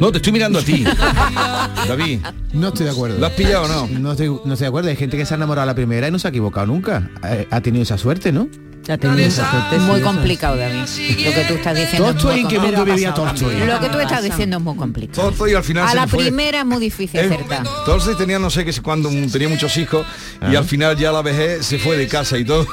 [0.00, 0.84] No, te estoy mirando a ti.
[1.88, 2.20] David.
[2.52, 3.18] No estoy de acuerdo.
[3.18, 3.98] ¿Lo has pillado o no?
[3.98, 4.88] No estoy, no estoy de acuerdo.
[4.90, 7.10] Hay gente que se ha enamorado a la primera y no se ha equivocado nunca.
[7.22, 8.48] Ha, ha tenido esa suerte, ¿no?
[8.88, 9.78] Ha tenido esa suerte.
[9.80, 10.06] muy sí, eso.
[10.12, 10.78] complicado, David.
[11.24, 12.10] Lo que tú estás diciendo.
[12.10, 12.66] es muy ¿en qué complicado.
[12.78, 13.56] mundo vivía Tolstoy?
[13.66, 15.22] Lo que tú estás diciendo es muy complicado.
[15.28, 16.18] Tolstoy al final A se la fue.
[16.24, 17.64] primera es muy difícil Eh, acertar.
[17.84, 20.06] Tolstoy tenía no sé qué cuando tenía muchos hijos
[20.50, 22.66] y al final ya la vejez se fue de casa y todo.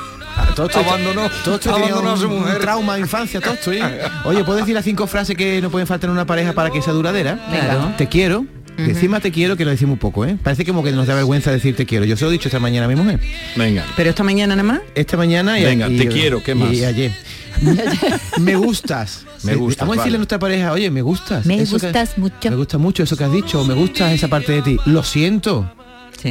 [0.55, 2.59] Tolstoy- abandonó, Tolstoy tenía abandonó a su un- un mujer.
[2.59, 3.79] trauma de infancia, Tolstoy.
[4.25, 6.81] Oye, ¿puedo decir las cinco frases que no pueden faltar en una pareja para que
[6.81, 7.39] sea duradera?
[7.49, 7.93] Claro.
[7.97, 8.45] Te quiero.
[8.77, 10.37] que Encima te quiero, que lo decimos un poco, ¿eh?
[10.43, 12.03] Parece como que nos da vergüenza decir te quiero.
[12.03, 13.21] Yo se lo he dicho esta mañana a mi mujer.
[13.55, 13.85] Venga.
[13.95, 14.81] Pero esta mañana nada más.
[14.95, 16.73] Esta mañana y Venga, y- te quiero, ¿qué más?
[16.73, 17.13] Y ayer.
[18.39, 19.25] me gustas.
[19.43, 20.15] Me gustas, Vamos a decirle vale.
[20.15, 21.45] a nuestra pareja, oye, me gustas.
[21.45, 22.49] Me Eso que- gustas mucho.
[22.49, 23.63] Me gusta mucho eso que has dicho.
[23.63, 24.77] Me gusta esa parte de ti.
[24.85, 25.71] Lo siento.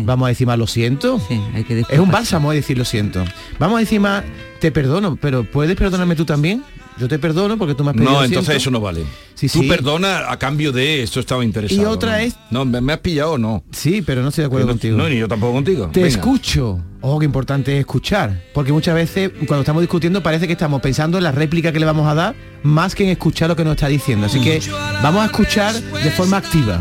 [0.02, 1.20] Vamos a decir más lo siento.
[1.54, 3.24] hay que es un bálsamo a decir lo siento.
[3.58, 4.24] Vamos a decir más
[4.60, 6.62] te perdono, pero ¿puedes perdonarme tú también?
[6.96, 8.52] Yo te perdono porque tú me has pedido No, entonces siento.
[8.62, 9.02] eso no vale.
[9.34, 9.68] Sí, Tú sí.
[9.68, 11.82] perdona a cambio de esto estaba interesado.
[11.82, 12.16] Y otra ¿no?
[12.18, 13.64] es- No, ¿me, me has pillado o no?
[13.72, 14.96] Sí, pero no estoy de acuerdo no, contigo.
[14.96, 15.90] No, ni yo tampoco contigo.
[15.92, 16.14] Te Venga.
[16.16, 16.80] escucho.
[17.00, 18.44] Ojo, qué importante es escuchar.
[18.54, 21.84] Porque muchas veces cuando estamos discutiendo parece que estamos pensando en la réplica que le
[21.86, 24.26] vamos a dar más que en escuchar lo que nos está diciendo.
[24.26, 24.60] Así que
[25.02, 26.80] vamos a escuchar de forma activa.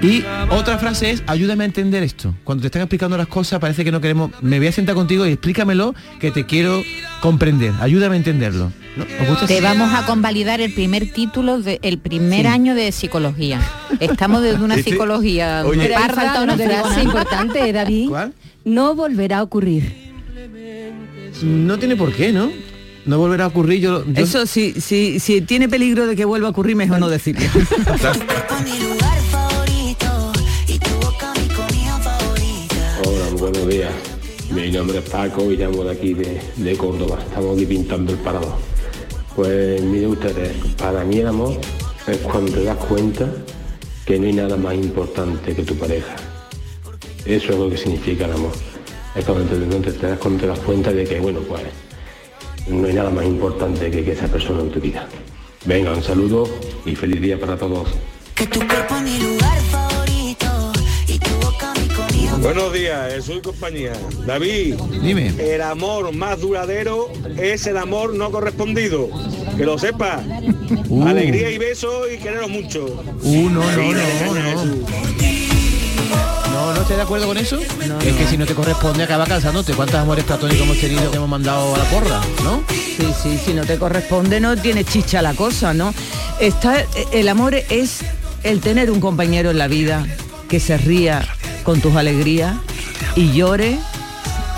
[0.00, 2.32] Y otra frase es, ayúdame a entender esto.
[2.44, 5.26] Cuando te están explicando las cosas parece que no queremos, me voy a sentar contigo
[5.26, 6.82] y explícamelo que te quiero
[7.20, 7.72] comprender.
[7.80, 8.70] Ayúdame a entenderlo.
[8.96, 9.04] ¿No?
[9.22, 9.62] ¿Os gusta Te así?
[9.64, 12.46] vamos a convalidar el primer título del primer Sí.
[12.46, 13.60] año de psicología.
[13.98, 15.88] Estamos desde una Este- psicología Oye.
[15.88, 18.08] Parda, falta una no frase importante, David.
[18.08, 18.34] ¿Cuál?
[18.64, 20.12] No volverá a ocurrir.
[21.42, 22.50] No tiene por qué, ¿no?
[23.04, 23.80] No volverá a ocurrir.
[23.80, 27.08] Yo, yo- Eso sí, sí, si tiene peligro de que vuelva a ocurrir, mejor no
[27.08, 27.42] decirlo.
[33.38, 33.92] buenos días.
[34.50, 37.18] Mi nombre es Paco y llamo de aquí de, Córdoba.
[37.20, 38.56] Estamos aquí pintando el parado.
[39.36, 41.56] Pues mire ustedes, para mí el amor
[42.06, 43.28] es cuando te das cuenta
[44.04, 46.16] que no hay nada más importante que tu pareja.
[47.24, 48.52] Eso es lo que significa el amor.
[49.14, 51.62] Es cuando te, das, cuando te das cuenta de que, bueno, pues
[52.68, 55.06] no hay nada más importante que esa persona en tu vida.
[55.64, 56.48] Venga, un saludo
[56.84, 57.88] y feliz día para todos.
[62.42, 63.92] Buenos días, eh, soy compañía.
[64.24, 65.32] David, dime.
[65.38, 69.08] El amor más duradero es el amor no correspondido.
[69.56, 70.22] Que lo sepas.
[70.90, 71.06] Uh.
[71.06, 72.84] Alegría y besos y quereros mucho.
[73.22, 74.64] Uh, no, no, no, no.
[76.52, 77.58] No, no estoy de acuerdo con eso.
[77.58, 79.74] es que si no te corresponde acaba cansándote.
[79.74, 82.20] ¿Cuántos amores platónicos hemos tenido que hemos mandado a la porra?
[82.42, 82.62] ¿No?
[82.68, 85.92] Sí, sí, si no te corresponde no tiene chicha la cosa, ¿no?
[86.40, 88.00] Está, el amor es
[88.42, 90.06] el tener un compañero en la vida
[90.48, 91.26] que se ría
[91.68, 92.56] con tus alegrías
[93.14, 93.78] y llore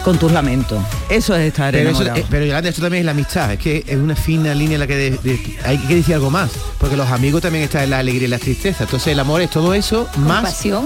[0.04, 0.82] con tus lamentos.
[1.08, 2.20] Eso es estar Pero, eso, enamorado.
[2.20, 3.52] eh, pero Yolanda, esto también es la amistad.
[3.52, 6.30] Es que es una fina línea en la que de- de- hay que decir algo
[6.30, 6.50] más.
[6.78, 8.84] Porque los amigos también están en la alegría y la tristeza.
[8.84, 10.36] Entonces el amor es todo eso más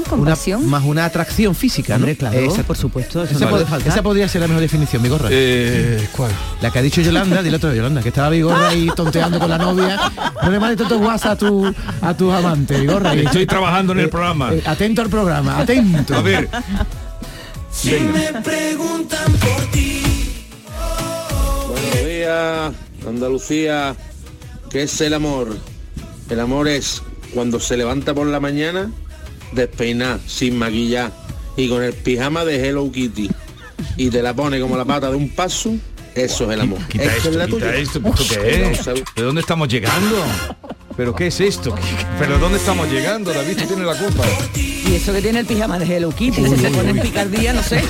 [0.09, 2.07] Compasión, una, más una atracción física, ¿no?
[2.16, 3.92] Claro, por supuesto, eso esa, no pod- puede faltar.
[3.92, 5.29] esa podría ser la mejor definición, mi gorra.
[5.31, 6.33] Eh, ¿Cuál?
[6.61, 9.48] La que ha dicho Yolanda, dile otra vez, Yolanda, que estaba Vigorra ahí tonteando con
[9.50, 9.98] la novia.
[10.42, 13.14] No le mandes tantos WhatsApp a tu, a tus amantes, Vigorra.
[13.14, 14.53] Estoy trabajando en el programa.
[14.53, 16.14] Eh, atento al programa, atento.
[16.16, 16.48] A ver.
[17.75, 20.03] Si me preguntan por ti.
[21.69, 22.73] Buenos días,
[23.07, 23.97] Andalucía.
[24.71, 25.57] ¿Qué es el amor?
[26.31, 27.03] El amor es
[27.35, 28.91] cuando se levanta por la mañana,
[29.53, 31.13] despeinar, sin maquillar
[31.57, 33.31] y con el pijama de Hello Kitty
[33.97, 35.75] y te la pone como la pata de un paso,
[36.15, 36.79] eso es el amor.
[36.89, 37.75] Quita Esa esto, es la quita tuya.
[37.77, 38.85] esto, ¿esto qué es?
[39.15, 40.25] ¿De dónde estamos llegando?
[40.97, 41.75] ¿Pero qué es esto?
[42.19, 43.33] ¿Pero dónde estamos llegando?
[43.33, 44.25] David, tú tienes la culpa.
[44.95, 47.83] Y eso que tiene el pijama de Hello Kitty, se pone en picardía, no sé.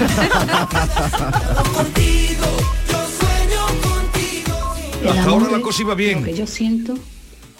[5.07, 6.21] Hasta amor ahora la cosa iba bien.
[6.21, 6.95] Lo que yo siento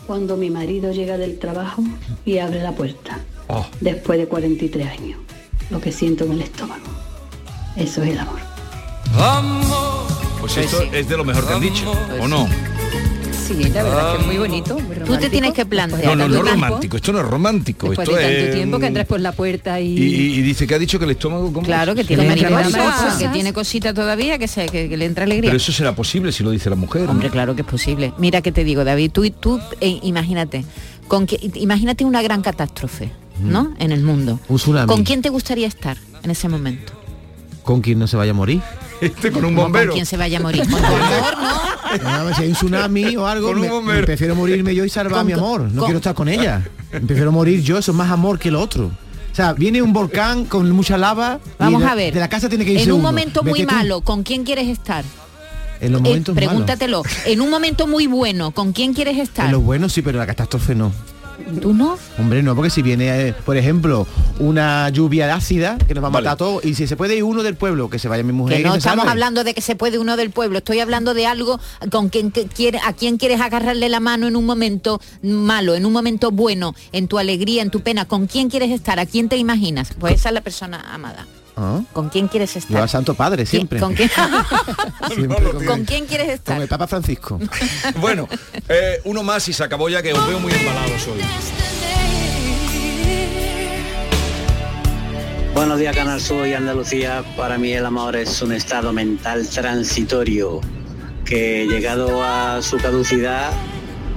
[0.07, 1.85] cuando mi marido llega del trabajo
[2.25, 3.67] y abre la puerta Oh.
[3.83, 5.19] después de 43 años.
[5.69, 6.81] Lo que siento en el estómago.
[7.77, 8.41] Eso es el amor.
[10.41, 12.49] Pues esto es de lo mejor que han dicho, ¿o no?
[13.47, 14.79] Sí, la verdad es que es muy bonito.
[14.79, 16.17] muy Tú te tienes que plantear.
[16.17, 18.55] No, no, no romántico, esto no es romántico, Después esto de tanto es...
[18.55, 19.87] tiempo que entras por la puerta y...
[19.99, 21.53] Y, y- y dice que ha dicho que el estómago...
[21.53, 21.67] ¿cómo?
[21.67, 25.51] Claro, que tiene mariposa, que tiene cosita todavía, que, se, que, que le entra alegría.
[25.51, 27.03] Pero eso será posible si lo dice la mujer.
[27.05, 27.11] ¿no?
[27.11, 28.13] Hombre, claro que es posible.
[28.19, 30.65] Mira que te digo, David, tú, tú eh, imagínate,
[31.07, 33.11] con que, imagínate una gran catástrofe,
[33.43, 33.75] ¿no?
[33.79, 34.41] En el mundo.
[34.49, 34.87] Un tsunami.
[34.89, 36.93] ¿Con quién te gustaría estar en ese momento?
[37.65, 38.61] ¿Con quién no se vaya a morir?
[39.01, 39.93] Este con un ¿Con bombero.
[39.93, 40.63] quién se vaya a morir?
[40.71, 42.25] ¿Con tu amor, no?
[42.31, 44.01] No, si hay un tsunami o algo, Con un bombero.
[44.01, 45.61] me prefiero morirme yo y salvar a Con- mi amor.
[45.63, 46.63] No con- quiero estar con ella.
[46.93, 48.87] Me prefiero morir yo, eso es más amor que lo otro.
[48.87, 51.41] O sea, viene un volcán con mucha lava.
[51.59, 52.15] Vamos a ver.
[52.15, 53.09] De la casa tiene que irse En un uno.
[53.09, 55.05] momento muy Vete malo, ¿con quién quieres estar?
[55.81, 56.49] En los Eh, momentos malos.
[56.49, 57.03] pregúntatelo.
[57.27, 59.47] En un momento muy bueno, ¿con quién quieres estar?
[59.47, 60.93] En los buenos sí, pero la catástrofe no.
[61.61, 61.99] ¿Tú no?
[62.19, 64.07] Hombre, no, porque si viene, eh, por ejemplo,
[64.39, 66.35] una lluvia ácida que nos va a matar Vale.
[66.35, 68.57] a todos, y si se puede ir uno del pueblo, que se vaya mi mujer.
[68.57, 69.11] Que y no se estamos salve.
[69.13, 72.47] hablando de que se puede uno del pueblo, estoy hablando de algo con quien que
[72.47, 76.75] quiere, a quien quieres agarrarle la mano en un momento malo, en un momento bueno,
[76.93, 79.93] en tu alegría, en tu pena, con quién quieres estar, a quién te imaginas.
[79.99, 81.27] Pues esa es la persona amada.
[81.57, 82.83] Ah, ¿Con quién quieres Yo estar?
[82.83, 83.79] al Santo Padre, ¿Quién- siempre.
[83.81, 84.11] ¿Con quién,
[85.15, 86.63] Siempre con, con quién quieres con estar?
[86.63, 87.39] el Papa Francisco.
[88.01, 88.29] Bueno,
[88.69, 91.21] eh, uno más y se acabó ya que os veo muy embalados hoy.
[95.55, 97.23] Buenos días, Canal Sur y Andalucía.
[97.37, 100.61] Para mí el amor es un estado mental transitorio
[101.25, 103.53] que llegado a su caducidad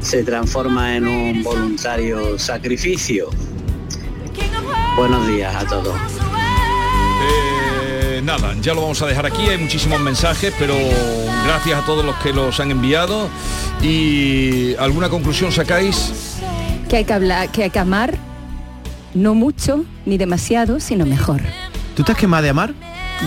[0.02, 3.30] se transforma en un voluntario sacrificio.
[4.98, 5.96] Buenos días a todos.
[8.18, 10.74] Eh, nada, ya lo vamos a dejar aquí, hay muchísimos mensajes, pero
[11.46, 13.30] gracias a todos los que los han enviado.
[13.82, 16.40] ¿Y alguna conclusión sacáis?
[16.90, 18.16] Que hay que hablar, que hay que amar,
[19.14, 21.42] no mucho ni demasiado, sino mejor.
[21.96, 22.74] ¿Tú estás quemada de amar?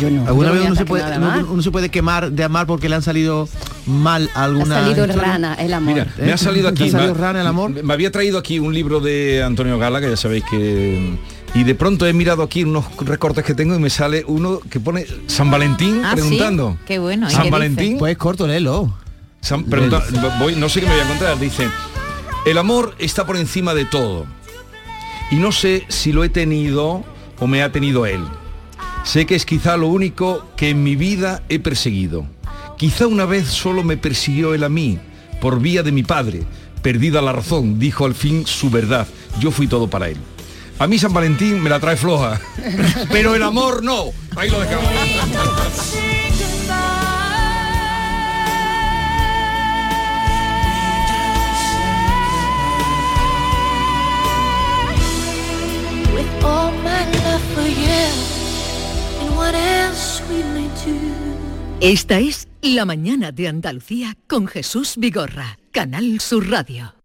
[0.00, 0.26] Yo no.
[0.26, 2.94] ¿Alguna yo vez uno se, puede, uno, uno se puede quemar de amar porque le
[2.96, 3.48] han salido
[3.86, 5.22] mal alguna Ha salido historia?
[5.32, 5.94] rana el amor.
[5.94, 6.88] Mira, me ha salido ¿Te aquí.
[6.88, 7.70] ha salido me- rana el amor?
[7.82, 11.16] Me había traído aquí un libro de Antonio Gala, que ya sabéis que.
[11.54, 14.78] Y de pronto he mirado aquí unos recortes que tengo y me sale uno que
[14.78, 16.20] pone San Valentín Ah, ¿sí?
[16.20, 16.78] preguntando.
[16.86, 17.26] Qué bueno.
[17.28, 17.50] ¿y San qué dice?
[17.52, 17.98] Valentín.
[17.98, 18.94] Pues corto, léelo.
[19.40, 20.02] San- pregunta-
[20.38, 21.38] voy, no sé qué me voy a encontrar.
[21.40, 21.68] Dice,
[22.46, 24.26] el amor está por encima de todo.
[25.32, 27.04] Y no sé si lo he tenido
[27.40, 28.20] o me ha tenido él.
[29.02, 32.26] Sé que es quizá lo único que en mi vida he perseguido.
[32.78, 34.98] Quizá una vez solo me persiguió él a mí,
[35.40, 36.44] por vía de mi padre.
[36.82, 39.06] Perdida la razón, dijo al fin su verdad.
[39.40, 40.16] Yo fui todo para él.
[40.80, 42.40] A mí San Valentín me la trae floja,
[43.12, 44.06] pero el amor no.
[44.34, 44.90] Ahí lo dejamos.
[61.80, 66.99] Esta es La mañana de Andalucía con Jesús Vigorra, Canal Sur Radio.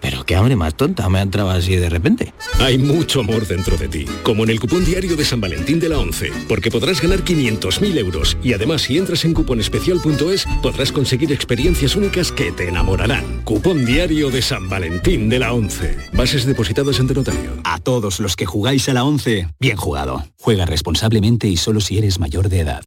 [0.00, 2.32] pero qué hambre más tonta me ha entrado así de repente.
[2.58, 5.88] Hay mucho amor dentro de ti, como en el cupón diario de San Valentín de
[5.88, 11.32] la 11, porque podrás ganar 500.000 euros y además si entras en cuponespecial.es podrás conseguir
[11.32, 13.42] experiencias únicas que te enamorarán.
[13.44, 15.96] Cupón diario de San Valentín de la 11.
[16.12, 17.52] Bases depositadas ante notario.
[17.64, 20.24] A todos los que jugáis a la 11, bien jugado.
[20.40, 22.82] Juega responsablemente y solo si eres mayor de edad.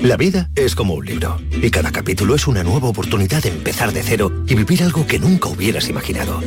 [0.00, 3.92] La vida es como un libro y cada capítulo es una nueva oportunidad de empezar
[3.92, 6.40] de cero y vivir algo que nunca hubieras imaginado.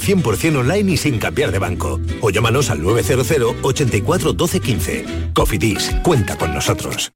[0.00, 2.00] 100% online y sin cambiar de banco.
[2.20, 5.04] O llámanos al 900 84 12 15.
[5.34, 7.12] Cofidis, cuenta con nosotros.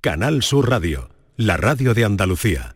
[0.00, 2.75] Canal Sur Radio, la radio de Andalucía.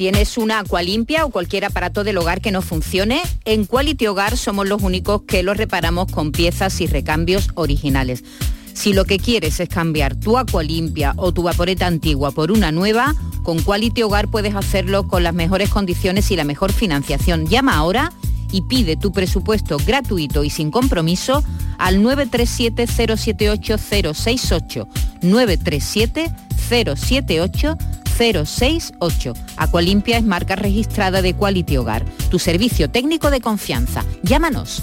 [0.00, 3.20] ¿Tienes una agua limpia o cualquier aparato del hogar que no funcione?
[3.44, 8.24] En Quality Hogar somos los únicos que los reparamos con piezas y recambios originales.
[8.72, 12.72] Si lo que quieres es cambiar tu agua limpia o tu vaporeta antigua por una
[12.72, 17.46] nueva, con Quality Hogar puedes hacerlo con las mejores condiciones y la mejor financiación.
[17.46, 18.10] Llama ahora
[18.52, 21.44] y pide tu presupuesto gratuito y sin compromiso
[21.76, 24.88] al 937 078 068
[25.20, 26.32] 937
[26.70, 27.76] 078
[28.20, 29.32] 068.
[29.56, 34.04] Aqualimpia es marca registrada de Quality Hogar, tu servicio técnico de confianza.
[34.22, 34.82] Llámanos.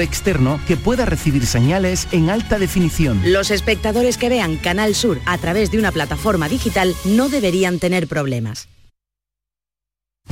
[0.00, 3.20] externo que pueda recibir señales en alta definición.
[3.24, 8.08] Los espectadores que vean Canal Sur a través de una plataforma digital no deberían tener
[8.08, 8.68] problemas.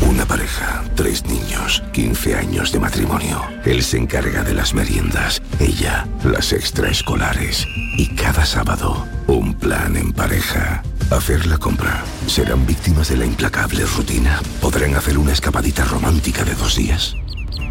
[0.00, 3.42] Una pareja, tres niños, 15 años de matrimonio.
[3.64, 7.66] Él se encarga de las meriendas, ella las extraescolares.
[7.98, 10.82] Y cada sábado, un plan en pareja.
[11.10, 12.02] Hacer la compra.
[12.26, 14.40] ¿Serán víctimas de la implacable rutina?
[14.62, 17.14] ¿Podrán hacer una escapadita romántica de dos días?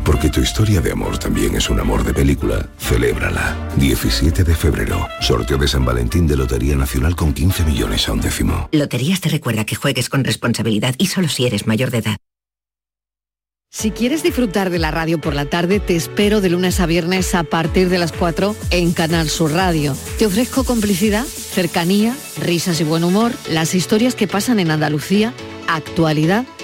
[0.06, 2.68] Porque tu historia de amor también es un amor de película.
[2.78, 3.56] Celébrala.
[3.78, 5.08] 17 de febrero.
[5.22, 8.70] Sorteo de San Valentín de Lotería Nacional con 15 millones a un décimo.
[8.72, 12.18] Loterías te recuerda que juegues con responsabilidad y solo si eres mayor de edad.
[13.74, 17.34] Si quieres disfrutar de la radio por la tarde, te espero de lunes a viernes
[17.34, 19.96] a partir de las 4 en Canal Sur Radio.
[20.20, 25.34] Te ofrezco complicidad, cercanía, risas y buen humor, las historias que pasan en Andalucía,
[25.70, 26.44] actualidad,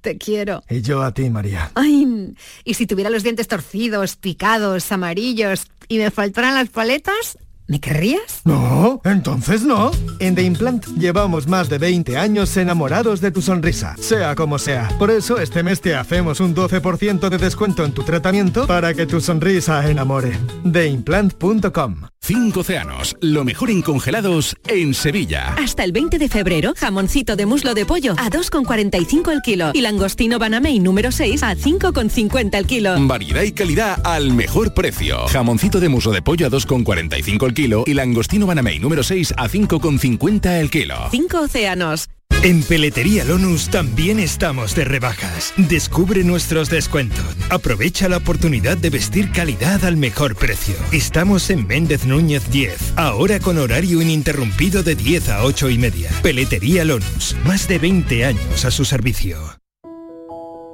[0.00, 0.62] te quiero.
[0.68, 1.70] Y yo a ti, María.
[1.74, 2.34] Ay,
[2.64, 7.38] y si tuviera los dientes torcidos, picados, amarillos y me faltaran las paletas,
[7.70, 8.40] ¿me querrías?
[8.44, 9.92] No, entonces no.
[10.18, 14.88] En The Implant llevamos más de 20 años enamorados de tu sonrisa, sea como sea.
[14.98, 19.06] Por eso este mes te hacemos un 12% de descuento en tu tratamiento para que
[19.06, 20.36] tu sonrisa enamore.
[20.70, 25.54] TheImplant.com Cinco océanos, lo mejor en congelados en Sevilla.
[25.54, 29.80] Hasta el 20 de febrero, jamoncito de muslo de pollo a 2,45 el kilo y
[29.80, 32.94] langostino Banamey número 6 a 5,50 el kilo.
[33.06, 35.26] Variedad y calidad al mejor precio.
[35.28, 39.48] Jamoncito de muslo de pollo a 2,45 el kilo y langostino Banamey número 6 a
[39.48, 40.96] 5,50 el kilo.
[41.10, 42.08] Cinco océanos.
[42.42, 45.52] En Peletería Lonus también estamos de rebajas.
[45.58, 47.36] Descubre nuestros descuentos.
[47.50, 50.74] Aprovecha la oportunidad de vestir calidad al mejor precio.
[50.90, 56.10] Estamos en Méndez Núñez 10, ahora con horario ininterrumpido de 10 a 8 y media.
[56.22, 59.36] Peletería Lonus, más de 20 años a su servicio.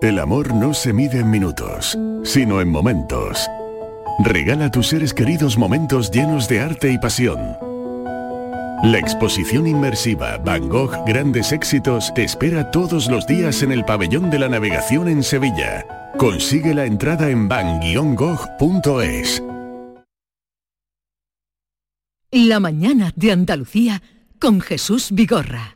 [0.03, 3.49] El amor no se mide en minutos, sino en momentos.
[4.19, 7.39] Regala a tus seres queridos momentos llenos de arte y pasión.
[8.83, 14.31] La exposición inmersiva Van Gogh Grandes Éxitos te espera todos los días en el Pabellón
[14.31, 15.87] de la Navegación en Sevilla.
[16.17, 19.43] Consigue la entrada en van-gogh.es.
[22.31, 24.03] La mañana de Andalucía
[24.39, 25.76] con Jesús Vigorra.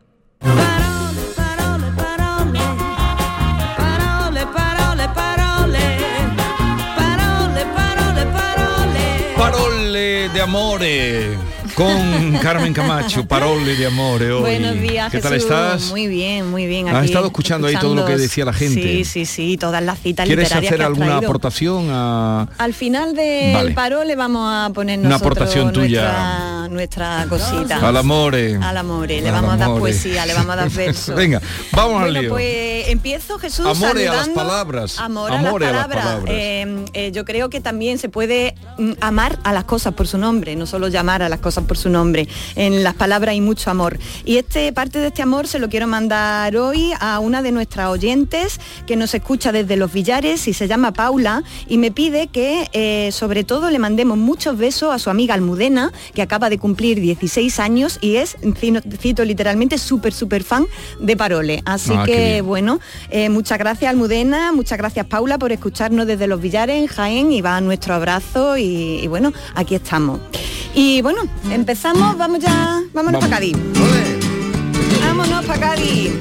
[10.40, 11.36] Amore
[11.80, 14.40] con Carmen Camacho, Parole de amore hoy.
[14.42, 15.48] Buenos días, ¿Qué tal Jesús.
[15.50, 15.88] estás?
[15.88, 16.88] Muy bien, muy bien.
[16.90, 18.82] Has aquí, estado escuchando ahí todo lo que decía la gente.
[18.82, 21.26] Sí, sí, sí, todas las citas ¿Quieres literarias hacer que has alguna traído.
[21.26, 23.70] aportación a Al final del Vale.
[23.72, 26.68] paro le vamos a poner Una aportación tuya.
[26.68, 27.88] nuestra, nuestra cosita.
[27.88, 28.56] al amore?
[28.60, 31.14] Al amore, le vamos a dar poesía, le vamos a dar versos.
[31.16, 31.40] Venga,
[31.72, 32.28] vamos al lío.
[32.30, 34.98] pues empiezo Jesús Amore a las palabras.
[34.98, 36.24] Amor Amore a a las palabras.
[36.28, 40.18] Eh, eh, yo creo que también se puede mm, amar a las cosas por su
[40.18, 42.28] nombre, no solo llamar a las cosas por su nombre.
[42.56, 43.98] En las palabras hay mucho amor.
[44.24, 47.88] Y este parte de este amor se lo quiero mandar hoy a una de nuestras
[47.88, 52.68] oyentes que nos escucha desde Los Villares y se llama Paula y me pide que
[52.72, 57.00] eh, sobre todo le mandemos muchos besos a su amiga Almudena, que acaba de cumplir
[57.00, 58.36] 16 años y es,
[59.00, 60.66] cito literalmente, súper, súper fan
[61.00, 61.62] de Parole.
[61.64, 66.40] Así Ah, que bueno, eh, muchas gracias Almudena, muchas gracias Paula por escucharnos desde Los
[66.40, 70.20] Villares en Jaén y va nuestro abrazo y, y bueno, aquí estamos.
[70.74, 73.56] Y bueno, empezamos, vamos ya, vámonos para Cádiz.
[75.02, 76.12] Vámonos para Cádiz.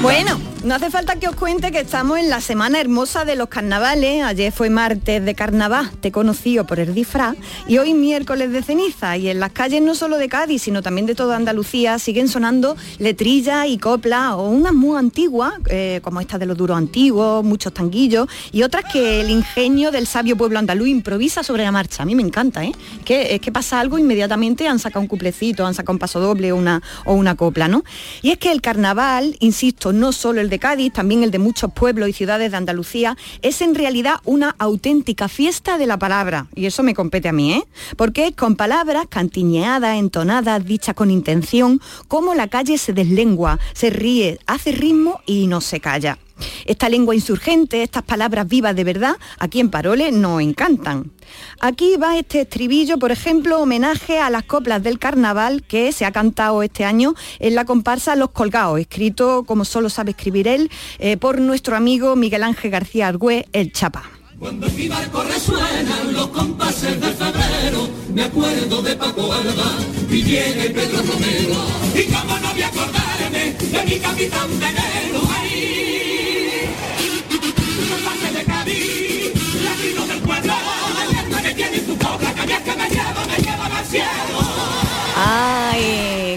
[0.00, 3.48] Bueno, no hace falta que os cuente que estamos en la semana hermosa de los
[3.48, 4.22] carnavales.
[4.22, 7.34] Ayer fue martes de carnaval, te conocido por el disfraz,
[7.66, 9.16] y hoy miércoles de ceniza.
[9.16, 12.76] Y en las calles no solo de Cádiz, sino también de toda Andalucía siguen sonando
[12.98, 17.74] letrillas y coplas, o unas muy antiguas, eh, como estas de los duros antiguos, muchos
[17.74, 22.04] tanguillos, y otras que el ingenio del sabio pueblo andaluz improvisa sobre la marcha.
[22.04, 22.72] A mí me encanta, ¿eh?
[23.04, 26.52] Que, es que pasa algo inmediatamente han sacado un cuplecito, han sacado un paso doble
[26.52, 27.82] o una, o una copla, ¿no?
[28.22, 31.72] Y es que el carnaval, insisto, no solo el de Cádiz, también el de muchos
[31.72, 36.46] pueblos y ciudades de Andalucía, es en realidad una auténtica fiesta de la palabra.
[36.54, 37.64] Y eso me compete a mí, ¿eh?
[37.96, 43.90] Porque es con palabras cantiñeadas, entonadas, dichas con intención, como la calle se deslengua, se
[43.90, 46.18] ríe, hace ritmo y no se calla.
[46.66, 51.12] Esta lengua insurgente, estas palabras vivas de verdad, aquí en Parole nos encantan.
[51.60, 56.12] Aquí va este estribillo, por ejemplo, homenaje a las coplas del carnaval que se ha
[56.12, 61.16] cantado este año en la comparsa Los Colgados, escrito, como solo sabe escribir él, eh,
[61.16, 64.02] por nuestro amigo Miguel Ángel García Argüé, el Chapa.
[64.38, 69.72] Cuando en mi barco resuenan los compases febrero, me acuerdo de Paco Alba
[70.08, 71.64] Pedro Romero.
[71.94, 74.81] Y cómo no voy a acordarme de mi capitán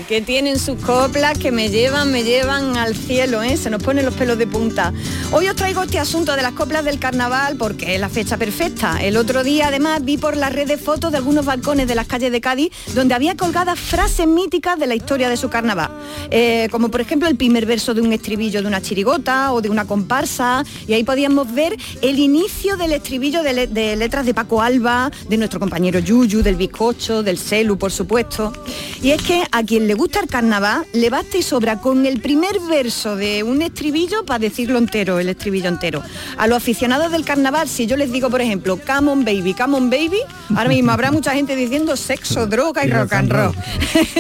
[0.07, 3.57] que tienen sus coplas que me llevan, me llevan al cielo, ¿eh?
[3.57, 4.93] se nos ponen los pelos de punta.
[5.31, 8.99] Hoy os traigo este asunto de las coplas del carnaval porque es la fecha perfecta.
[9.01, 12.31] El otro día además vi por las redes fotos de algunos balcones de las calles
[12.31, 15.89] de Cádiz donde había colgadas frases míticas de la historia de su carnaval.
[16.29, 19.69] Eh, como por ejemplo el primer verso de un estribillo de una chirigota o de
[19.71, 24.35] una comparsa y ahí podíamos ver el inicio del estribillo de, le- de letras de
[24.35, 28.53] Paco Alba, de nuestro compañero Yuyu, del bizcocho, del Celu, por supuesto.
[29.01, 32.19] Y es que a quien le gusta el carnaval le basta y sobra con el
[32.21, 36.03] primer verso de un estribillo para decirlo entero, el estribillo entero.
[36.37, 39.75] A los aficionados del carnaval, si yo les digo, por ejemplo, come on baby, come
[39.77, 40.19] on baby,
[40.55, 43.55] ahora mismo habrá mucha gente diciendo sexo, droga y rock and roll.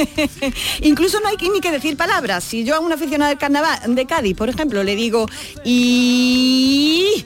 [0.81, 2.43] Incluso no hay que- ni que decir palabras.
[2.43, 5.27] Si yo a un aficionado del carnaval de Cádiz, por ejemplo, le digo
[5.63, 7.25] y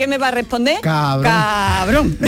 [0.00, 0.80] ¿qué me va a responder?
[0.80, 1.30] Cabrón.
[1.30, 2.18] Cabrón.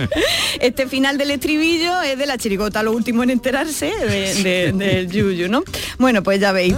[0.60, 5.10] este final del estribillo es de la chirigota, lo último en enterarse de- de- del
[5.10, 5.64] yuyu, ¿no?
[5.98, 6.72] Bueno, pues ya veis.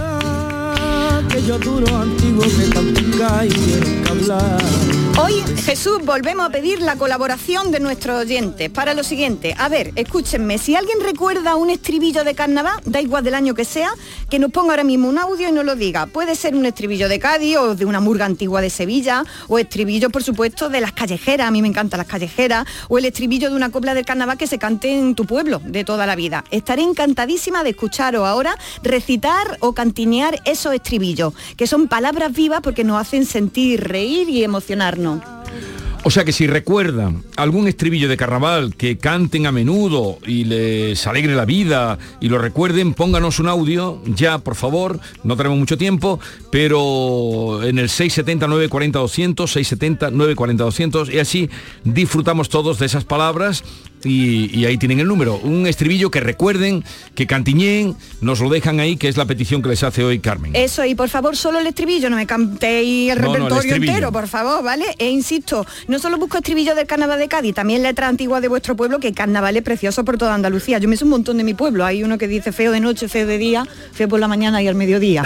[1.29, 1.37] Que
[3.45, 4.57] y que hablar.
[5.15, 9.53] Hoy, Jesús, volvemos a pedir la colaboración de nuestros oyentes para lo siguiente.
[9.59, 13.63] A ver, escúchenme, si alguien recuerda un estribillo de carnaval, da igual del año que
[13.63, 13.91] sea,
[14.31, 16.07] que nos ponga ahora mismo un audio y nos lo diga.
[16.07, 20.09] Puede ser un estribillo de Cádiz o de una murga antigua de Sevilla, o estribillo,
[20.09, 23.55] por supuesto, de las callejeras, a mí me encantan las callejeras, o el estribillo de
[23.55, 26.43] una copla del carnaval que se cante en tu pueblo de toda la vida.
[26.49, 32.83] Estaré encantadísima de escucharos ahora recitar o cantinear esos estribillos, que son palabras vivas porque
[32.83, 35.02] nos hacen sentir, reír y emocionarnos.
[36.05, 41.07] O sea que si recuerdan algún estribillo de carnaval que canten a menudo y les
[41.07, 45.77] alegre la vida y lo recuerden, pónganos un audio ya, por favor, no tenemos mucho
[45.77, 46.19] tiempo,
[46.51, 51.49] pero en el 670 940 200, 670 940 200 y así
[51.85, 53.63] disfrutamos todos de esas palabras
[54.03, 55.37] y, y ahí tienen el número.
[55.37, 56.83] Un estribillo que recuerden,
[57.15, 60.55] que cantiñeen, nos lo dejan ahí, que es la petición que les hace hoy Carmen.
[60.55, 63.75] Eso, y por favor, solo el estribillo, no me cantéis el No, no, el repertorio
[63.75, 64.85] entero, por favor, ¿vale?
[64.97, 68.75] E insisto, no solo busco estribillo del carnaval de Cádiz, también letras antiguas de vuestro
[68.75, 70.77] pueblo, que carnaval es precioso por toda Andalucía.
[70.79, 71.85] Yo me sé un montón de mi pueblo.
[71.85, 74.67] Hay uno que dice feo de noche, feo de día, feo por la mañana y
[74.67, 75.23] al mediodía.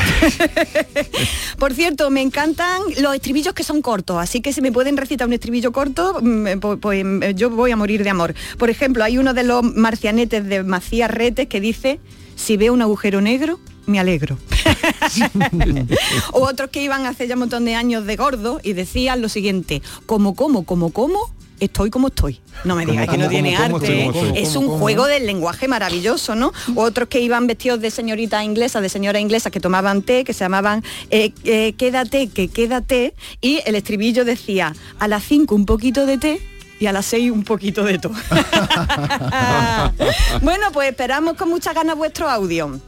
[1.60, 5.28] por cierto, me encantan los estribillos que son cortos, así que si me pueden recitar
[5.28, 8.34] un estribillo corto, mm, pues, pues, mm, yo voy a morir de amor.
[8.58, 12.00] Por ejemplo, hay uno de los marcianetes de Macías Retes que dice,
[12.36, 14.38] si veo un agujero negro, me alegro.
[16.34, 19.30] o otros que iban hace ya un montón de años de gordo y decían lo
[19.30, 22.40] siguiente, como, como, como, como, estoy como estoy.
[22.66, 24.12] No me digas que no tiene arte.
[24.36, 26.54] Es un juego del lenguaje maravilloso, ¿no?
[26.76, 30.34] O otros que iban vestidos de señorita inglesa, de señora inglesa, que tomaban té, que
[30.34, 35.66] se llamaban eh, eh, quédate, que quédate, y el estribillo decía, a las 5 un
[35.66, 36.42] poquito de té
[36.80, 38.14] y a las 6 un poquito de todo.
[40.42, 42.80] bueno, pues esperamos con muchas ganas vuestro audio.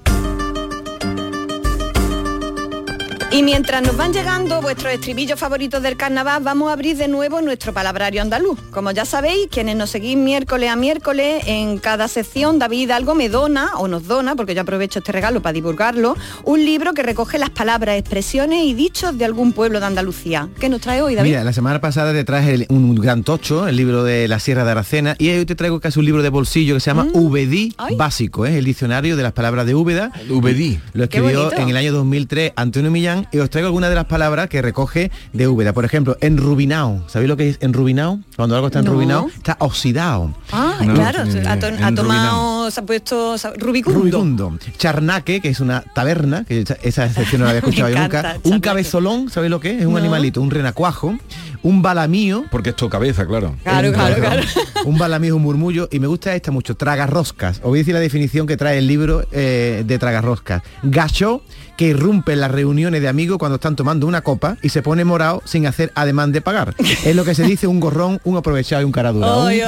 [3.31, 7.41] Y mientras nos van llegando vuestros estribillos favoritos del carnaval, vamos a abrir de nuevo
[7.41, 8.59] nuestro palabrario andaluz.
[8.71, 13.29] Como ya sabéis, quienes nos seguís miércoles a miércoles, en cada sección David algo me
[13.29, 17.37] dona, o nos dona, porque yo aprovecho este regalo para divulgarlo, un libro que recoge
[17.37, 20.49] las palabras, expresiones y dichos de algún pueblo de Andalucía.
[20.59, 21.29] ¿Qué nos trae hoy, David?
[21.29, 24.65] Mira, la semana pasada te traje el- un gran tocho, el libro de la Sierra
[24.65, 27.75] de Aracena, y hoy te traigo casi un libro de bolsillo que se llama Ubedí
[27.95, 28.57] Básico, ¿eh?
[28.57, 30.11] el diccionario de las palabras de Úbeda.
[30.31, 30.79] Ubedí.
[30.93, 34.49] Lo escribió en el año 2003 Antonio Millán, y os traigo algunas de las palabras
[34.49, 35.73] que recoge de Úbeda.
[35.73, 37.03] Por ejemplo, enrubinao.
[37.07, 38.19] ¿Sabéis lo que es enrubinao?
[38.35, 38.87] Cuando algo está No.
[38.89, 40.33] enrubinado, está oxidado.
[40.51, 41.25] Ah, No, claro, ha,
[41.59, 41.93] to- ha enrubinao.
[41.95, 43.99] tomado, se ha puesto rubicundo.
[43.99, 44.57] Rubicundo.
[44.77, 48.49] Charnaque, que es una taberna, que esa- excepción no la había escuchado encanta, nunca.
[48.49, 49.79] Un cabezolón, ¿sabéis lo que es?
[49.81, 49.99] Es un No.
[49.99, 51.17] animalito, un renacuajo.
[51.63, 52.45] Un balamío.
[52.51, 53.55] Porque esto cabeza, claro.
[53.63, 54.63] Claro, Un claro, cabezón.
[54.85, 55.87] Un balamío, un murmullo.
[55.91, 57.57] Y me gusta esta mucho, tragarroscas.
[57.57, 60.61] Os voy a decir la definición que trae el libro eh, de tragarroscas.
[60.83, 61.41] Gacho
[61.77, 65.05] que irrumpe en las reuniones de amigos cuando están tomando una copa y se pone
[65.05, 66.75] morado sin hacer ademán de pagar.
[67.05, 69.45] Es lo que se dice un gorrón, un aprovechado y un caradura.
[69.47, 69.61] Ay.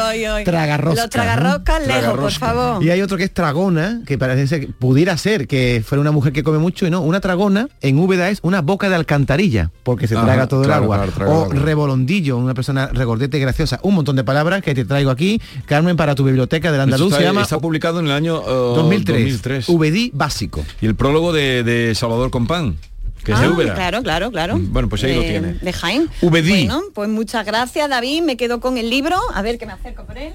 [0.43, 1.87] tragarroscas, Los tragarroscas ¿no?
[1.87, 2.83] lejos, por favor.
[2.83, 6.33] Y hay otro que es tragona, que parece ser, pudiera ser que fuera una mujer
[6.33, 10.09] que come mucho y no, una tragona en Úbeda es una boca de alcantarilla, porque
[10.09, 11.07] se Ajá, traga todo claro, el agua.
[11.15, 13.79] claro, o rebolondillo, una persona regordeta y graciosa.
[13.83, 17.07] Un montón de palabras que te traigo aquí, Carmen, para tu biblioteca del Andaluz.
[17.07, 19.17] Esto Se está, llama está publicado en el año eh, 2003.
[19.19, 19.69] 2003.
[19.69, 20.63] Ubedí básico.
[20.79, 22.77] Y el prólogo de, de Salvador Compán,
[23.23, 23.73] que es de Ah.
[23.73, 24.59] Claro, claro, claro.
[24.59, 25.53] Bueno, pues ahí lo tiene.
[25.55, 26.07] De Jaén.
[26.21, 26.67] Ubedí.
[26.67, 28.21] Bueno, pues muchas gracias, David.
[28.23, 29.17] Me quedo con el libro.
[29.33, 30.33] A ver que me acerco por él.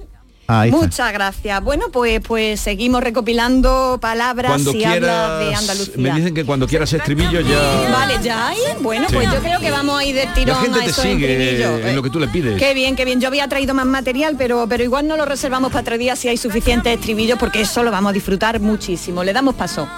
[0.48, 0.80] Ahí está.
[0.80, 1.64] Muchas gracias.
[1.64, 5.94] Bueno, pues pues seguimos recopilando palabras Cuando y hablas de Andalucía.
[5.96, 7.90] me dicen que cuando quieras estribillo ya...
[7.90, 8.58] Vale, ya hay.
[8.80, 9.14] Bueno, Sí.
[9.16, 11.96] pues yo creo que vamos a ir del tirón La gente a te sigue en
[11.96, 12.58] lo que tú le pides.
[12.58, 13.20] Qué bien, qué bien.
[13.20, 16.28] Yo había traído más material, pero, pero igual no lo reservamos para otro día si
[16.28, 19.24] hay suficientes estribillos, porque eso lo vamos a disfrutar muchísimo.
[19.24, 19.88] Le damos paso.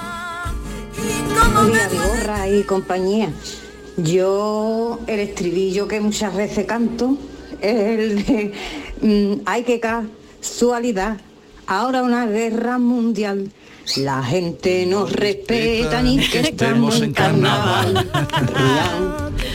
[1.66, 3.30] Mira, Vigorra y compañía.
[3.96, 7.16] Yo el estribillo que muchas veces canto
[7.60, 8.52] es el de
[9.02, 9.80] mm, hay que
[10.40, 11.18] casualidad.
[11.66, 13.50] Ahora una guerra mundial.
[13.96, 18.10] La gente nos respeta ni que estemos en carnaval.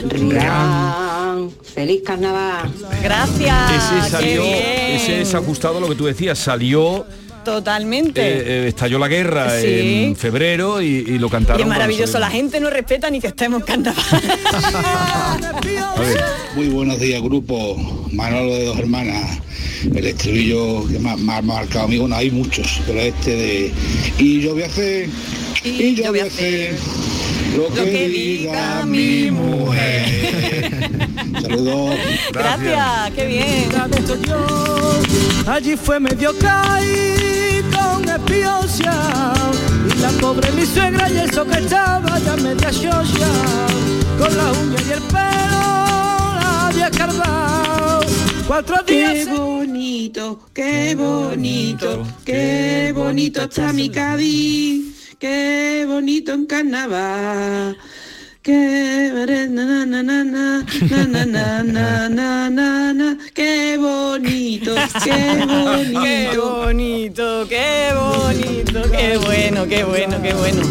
[0.09, 1.51] Rian, rian.
[1.63, 2.71] Feliz carnaval.
[3.01, 3.71] Gracias.
[3.71, 4.95] Ese salió, qué bien.
[4.95, 7.05] ese es ajustado a lo que tú decías, salió,
[7.43, 8.21] Totalmente.
[8.21, 10.03] eh, eh, estalló la guerra Sí.
[10.05, 11.59] en febrero y, y lo cantaron.
[11.59, 14.03] y es maravilloso, la gente no respeta ni que estemos en carnaval.
[16.55, 17.75] Muy buenos días, grupo.
[18.11, 19.39] Manolo de dos hermanas.
[19.83, 23.71] El estribillo que más me ha marcado a mí, bueno, hay muchos, pero este de...
[24.17, 25.09] Y yo voy a hacer...
[25.63, 26.75] Y, yo voy a hacer...
[27.57, 30.99] Lo que, diga mi mujer.
[31.41, 31.95] Saludos.
[32.31, 33.69] Gracias, qué bien.
[35.47, 38.93] Allí fue medio caí con espiosia
[39.87, 43.31] y la pobre mi suegra y eso que estaba ya media xoxa
[44.17, 45.63] con la uña y el pelo
[46.65, 48.01] había cargado.
[48.47, 49.25] Cuatro días.
[49.25, 57.77] Qué bonito, qué bonito, qué bonito está mi Cádiz, qué bonito en carnaval.
[58.43, 59.09] Qué
[59.49, 65.45] na, na, na, na, na, na, na, na, na, na, na, na, qué bonito, qué
[65.47, 66.01] bonito.
[66.03, 70.61] Qué bonito, qué bonito, qué bueno, qué bueno, qué bueno.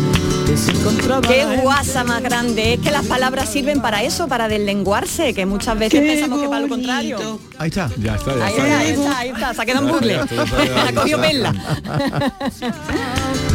[1.26, 2.74] Qué guasa más grande.
[2.74, 6.48] Es que las palabras sirven para eso, para deslenguarse, que muchas veces Qué pensamos que
[6.48, 7.40] para lo contrario.
[7.58, 7.90] Ahí está.
[7.98, 8.66] Ya está, ya Ahí está.
[8.66, 10.14] está, ahí está, ahí está, se ha quedado un bucle.
[10.16, 11.28] Está, está, Ha cogido está.
[11.28, 11.54] perla.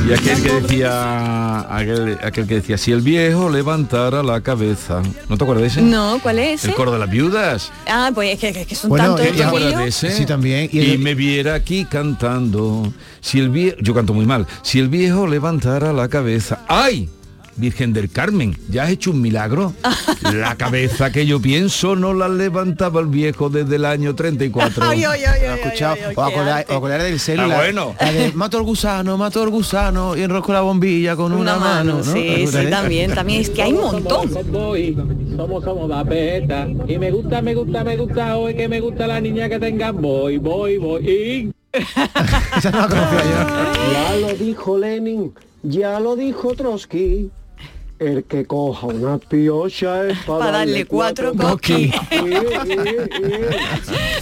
[0.07, 5.01] Y aquel que decía, aquel, aquel que decía, si el viejo levantara la cabeza.
[5.27, 5.81] ¿No te acuerdas de ese?
[5.81, 6.69] No, ¿cuál es ese?
[6.69, 7.71] El coro de las viudas.
[7.87, 10.11] Ah, pues es que, que- que son Bueno, tantos ¿Te acuerdas de ese?
[10.11, 10.69] Sí, también.
[10.71, 12.93] Y Y, el- me viera aquí cantando.
[13.19, 14.47] Si el viejo, yo canto muy mal.
[14.61, 16.59] Si el viejo levantara la cabeza.
[16.69, 17.09] ¡Ay!
[17.57, 19.73] Virgen del Carmen, ya has hecho un milagro.
[20.33, 24.83] La cabeza que yo pienso no la levantaba el viejo desde el año 34.
[24.89, 25.93] Ay, ay, ay, ¿Lo has ay, escuchado?
[25.95, 26.73] ay, ay, o acordar, arte.
[26.73, 27.41] o acordar del celu.
[27.43, 27.95] Ah, la- bueno.
[27.99, 31.97] la de, mato el gusano, mato el gusano y enrosco la bombilla con una, mano.
[31.97, 32.03] ¿no?
[32.03, 33.41] Sí, ¿Te sí, también, también.
[33.41, 34.29] Es que hay un montón.
[35.35, 36.67] Somos como da peta.
[36.87, 39.91] Y me gusta, me gusta, me gusta hoy que me gusta la niña que tenga
[39.91, 41.51] voy, voy, voy.
[41.71, 43.93] Esa no la conocía yo.
[43.93, 45.33] Ya lo dijo Lenin,
[45.63, 47.29] ya lo dijo Trotsky.
[47.99, 51.91] El que coja una piocha es para, Para darle cuatro coquis.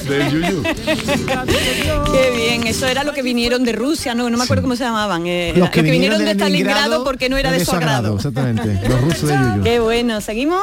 [0.08, 0.64] Del yuyu.
[0.64, 4.86] Qué bien, eso era lo que vinieron de Rusia, no, no me acuerdo cómo se
[4.86, 5.28] llamaban.
[5.28, 8.16] eh, Los que vinieron de de Stalingrado porque no era de su agrado.
[8.16, 8.80] Exactamente.
[8.88, 9.64] Los rusos de Yuyu.
[9.64, 10.62] Qué bueno, ¿seguimos?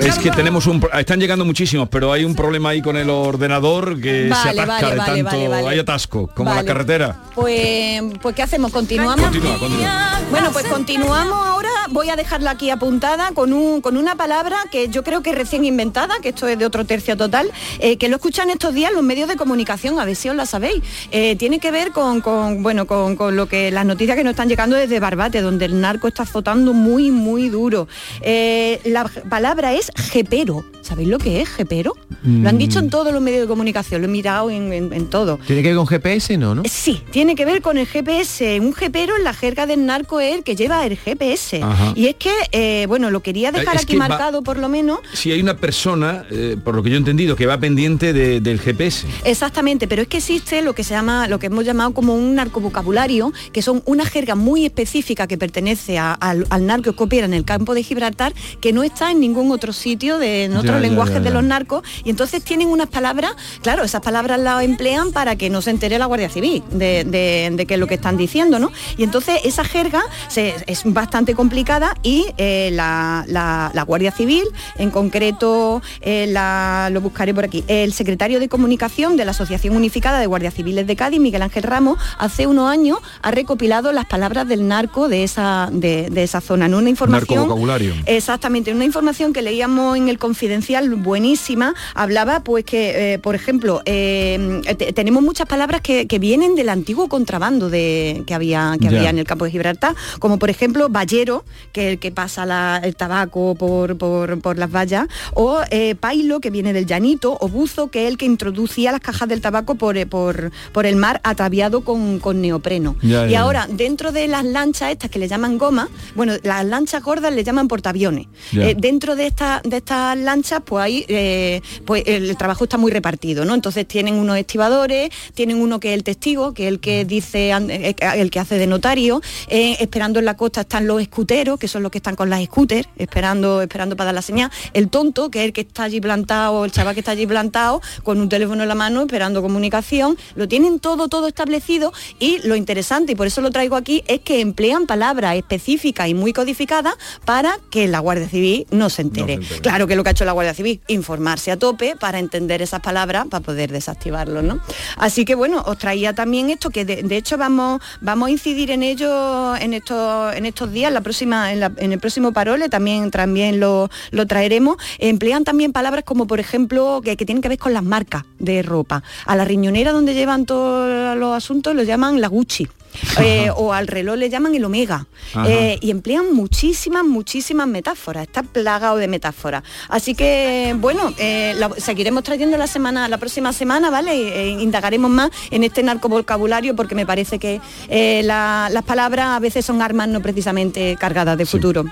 [0.00, 0.86] Es que tenemos un...
[0.98, 4.88] Están llegando muchísimos, pero hay un problema ahí con el ordenador que Vale, se atasca
[4.88, 5.50] vale, de tanto...
[5.50, 5.68] vale.
[5.68, 7.20] Hay atasco, como la carretera.
[7.34, 8.72] Pues, pues ¿qué hacemos?
[8.72, 9.20] ¿Continuamos?
[9.20, 10.20] Continúa, continúa.
[10.30, 11.68] Bueno, pues continuamos ahora.
[11.90, 15.64] Voy a dejarla aquí apuntada con, un, con una palabra que yo creo que recién
[15.64, 19.04] inventada, que esto es de otro tercio total, eh, que lo escuchan estos días los
[19.04, 20.82] medios de comunicación, a ver si os la sabéis.
[21.12, 24.32] Eh, tiene que ver con, con, bueno, con, con lo que las noticias que nos
[24.32, 27.86] están llegando desde Barbate, donde el narco está azotando muy, muy duro.
[28.20, 30.64] Eh, la palabra es jepero.
[30.82, 31.94] ¿Sabéis lo que es jepero?
[32.22, 35.06] Lo han dicho en todos los medios de comunicación, lo he mirado en, en- en
[35.08, 35.38] todo.
[35.46, 36.54] Tiene que ver con GPS, ¿no?
[36.54, 36.62] ¿no?
[36.68, 38.60] Sí, tiene que ver con el GPS.
[38.60, 41.60] Un jepero en la jerga del narco es el que lleva el GPS.
[41.62, 41.92] Ajá.
[41.96, 45.00] Y es que, eh, bueno, lo quería dejar Es aquí va- marcado por lo menos.
[45.12, 48.40] Si hay una persona, eh, por lo que yo he entendido, que va pendiente de-
[48.40, 49.06] del GPS.
[49.24, 52.36] Exactamente, pero es que existe lo que se llama, lo que hemos llamado como un
[52.36, 57.26] narcovocabulario, que son una jerga muy específica que pertenece a- al, al narco que opera
[57.26, 60.74] en el campo de Gibraltar, que no está en ningún otro sitio, de, en otros
[60.76, 64.62] ya, lenguajes ya, de los narcos, y entonces tienen unas palabras, claro, esas palabras las
[64.64, 67.86] emplean para que no se entere la Guardia Civil de, de- de qué es lo
[67.86, 68.72] que están diciendo, ¿no?
[68.96, 74.44] Y entonces esa jerga se- es bastante complicada y eh, la, la- la Guardia Civil,
[74.78, 79.76] en concreto, eh, la- lo buscaré por aquí, el secretario de Comunicación de la Asociación
[79.76, 84.06] Unificada de Guardias Civiles de Cádiz, Miguel Ángel Ramos, hace unos años ha recopilado las
[84.06, 87.26] palabras del narco de esa, de, de esa zona, en una información...
[87.40, 87.94] Narcovocabulario.
[88.06, 93.82] Exactamente, una información que leíamos en el Confidencial buenísima, hablaba pues que, eh, por ejemplo,
[93.84, 98.86] eh, te- tenemos muchas palabras que, que vienen del antiguo contrabando de, que, había, que
[98.88, 102.46] había en el campo de Gibraltar, como por ejemplo ballero, que es el que pasa
[102.46, 107.36] la- el tabaco por, por- por las vallas, o eh, pailo, que viene del llanito,
[107.40, 110.96] o buzo, que es el que introducía las cajas del tabaco por, por, por el
[110.96, 112.96] mar ataviado con, con neopreno.
[113.32, 117.32] Y ahora, dentro de las lanchas estas que le llaman goma, bueno, las lanchas gordas
[117.34, 118.26] le llaman portaaviones.
[118.70, 119.26] Eh, dentro de,
[119.56, 123.54] esta- de estas lanchas, pues hay, eh, pues el trabajo está muy repartido, ¿no?
[123.54, 127.52] Entonces tienen unos estibadores, tienen uno que es el testigo, que es el que dice,
[127.52, 131.58] an- eh, el que hace de notario, eh, esperando en la costa están los escuteros,
[131.58, 134.88] que son los que están con las scooters, esperando, esperando para dar la señal, el
[134.88, 138.20] tonto, que es el que está allí plantado, el chaval que está allí plantado, con
[138.20, 143.12] un teléfono en la mano, esperando comunicación, lo tienen todo, todo establecido y lo interesante,
[143.12, 146.94] y por eso lo traigo aquí, es que emplean palabras específicas y muy codificadas
[147.24, 149.35] para que la Guardia Civil no se entere.
[149.62, 152.80] Claro que lo que ha hecho la Guardia Civil, informarse a tope para entender esas
[152.80, 154.60] palabras, para poder desactivarlos, ¿no?
[154.96, 158.82] Así que bueno, os traía también esto, que de, hecho vamos, vamos a incidir en
[158.82, 163.90] ello en estos, en estos días, la próxima, en el próximo parole también, también lo,
[164.10, 164.76] lo traeremos.
[164.98, 168.62] Emplean también palabras como por ejemplo que, que tienen que ver con las marcas de
[168.62, 169.02] ropa.
[169.26, 172.68] A la riñonera donde llevan todos los asuntos lo llaman la Gucci.
[173.20, 175.06] Eh, o al reloj le llaman el omega.
[175.46, 178.24] Eh, y emplean muchísimas muchísimas metáforas.
[178.24, 179.62] Está plagado de metáforas.
[179.88, 184.48] Así que bueno eh, la- seguiremos trayendo la semana la próxima semana vale E- e
[184.62, 189.64] indagaremos más en este narcovocabulario porque me parece que eh, la- las palabras a veces
[189.64, 191.84] son armas no precisamente cargadas de futuro.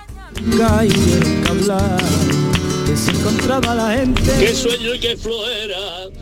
[0.59, 1.96] Cayeron lado,
[2.86, 4.22] que se encontraba la gente.
[4.38, 5.78] Qué sueño y qué flojera,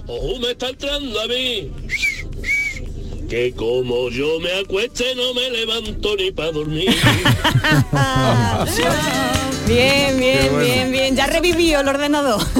[0.06, 1.70] ojo me está entrando a mí.
[3.32, 6.90] Que como yo me acueste no me levanto ni para dormir.
[9.66, 11.16] Bien, bien, bien, bien.
[11.16, 12.42] Ya revivió el ordenador.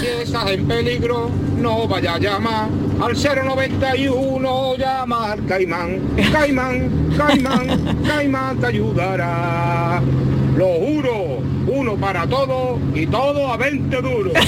[0.00, 2.68] Si estás en peligro, no vaya a llamar
[3.02, 6.00] al 091, llama al Caimán.
[6.32, 10.00] Caimán, Caimán, Caimán te ayudará.
[10.58, 11.38] Lo juro,
[11.72, 14.32] uno para todo y todo a 20 duros.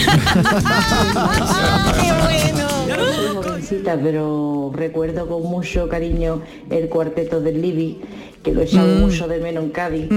[2.01, 8.01] Soy jovencita, pero recuerdo con mucho cariño el cuarteto del Libby,
[8.43, 9.01] que lo echaba Mm.
[9.03, 10.09] mucho de menos en Cádiz,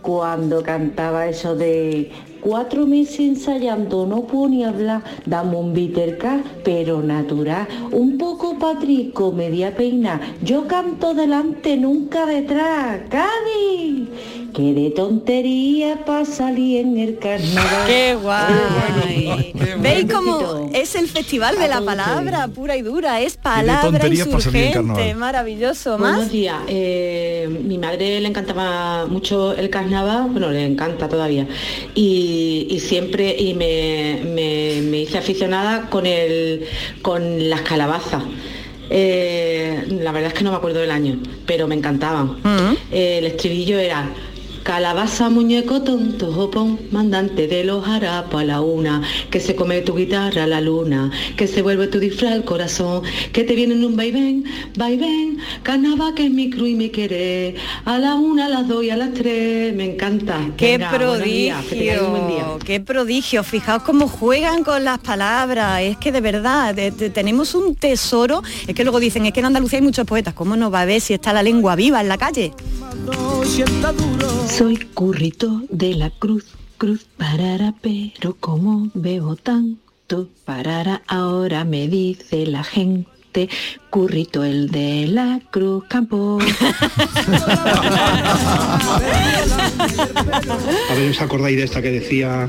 [0.00, 2.10] cuando cantaba eso de
[2.40, 8.56] cuatro meses ensayando, no puedo ni hablar, dame un bitter cat, pero natural, un poco
[8.58, 14.08] patrico, media peina, yo canto delante, nunca detrás, Cádiz,
[14.56, 17.86] que de tontería para salir en el carnaval.
[17.86, 19.52] ¡Qué guay!
[19.80, 23.20] ¿Veis cómo es el festival de la palabra pura y dura?
[23.20, 25.98] Es palabra insurgente, maravilloso.
[25.98, 26.32] Buenos ¿Más?
[26.32, 26.56] días.
[26.68, 31.46] Eh, mi madre le encantaba mucho el carnaval, bueno, le encanta todavía.
[31.94, 36.64] Y, y siempre y me, me- me hice aficionada con el
[37.02, 38.22] con las calabazas.
[38.88, 42.36] Eh, la verdad es que no me acuerdo del año, pero me encantaban.
[42.92, 44.08] Eh, el estribillo era
[44.66, 49.00] Calabaza, muñeco tonto, jopón, mandante de los harapos a la una,
[49.30, 53.02] que se come tu guitarra a la luna, que se vuelve tu disfraz al corazón,
[53.32, 54.44] que te viene en un vaivén,
[54.76, 57.54] vaivén, carnaval que es mi cruz y mi querer,
[57.84, 60.40] a la una, a las dos y a las tres, me encanta.
[60.56, 62.38] ¡Qué Venga, buenos días, que tengáis un buen día.
[62.44, 62.58] prodigio!
[62.66, 63.44] ¡Qué prodigio!
[63.44, 65.80] Fijaos cómo juegan con las palabras.
[65.82, 68.42] Es que de verdad, de- de- tenemos un tesoro.
[68.66, 70.34] Es que luego dicen, es que en Andalucía hay muchos poetas.
[70.34, 72.52] ¿Cómo no va a ver si está la lengua viva en la calle?
[74.56, 82.46] Soy currito de la cruz, cruz parara, pero como veo tanto parara, ahora me dice
[82.46, 83.50] la gente,
[83.90, 86.38] currito el de la cruz campo.
[90.88, 92.48] A ver, ¿os acordáis de esta que decía?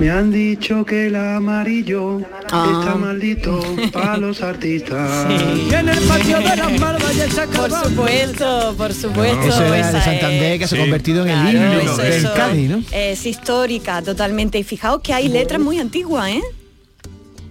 [0.00, 3.60] Me han dicho que el amarillo está maldito
[3.92, 5.26] para los artistas.
[5.30, 9.46] Y en el patio de las Malvas ya se Por supuesto, por supuesto.
[9.46, 10.58] Eso era de es.
[10.58, 12.82] que se ha convertido en el Claro, himno eso- del eso Cádiz, ¿no?
[12.92, 14.58] Es histórica totalmente.
[14.58, 16.40] Y fijaos que hay letras muy antiguas, ¿eh?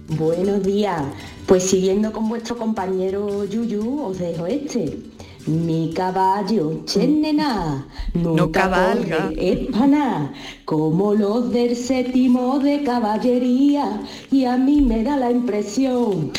[0.08, 1.02] Buenos días.
[1.46, 4.98] Pues siguiendo con vuestro compañero Yuyu, os dejo este.
[5.46, 9.28] Mi caballo, chenena, nunca cabalga.
[9.28, 10.32] corre, es pana,
[10.64, 16.32] como los del séptimo de caballería, y a mí me da la impresión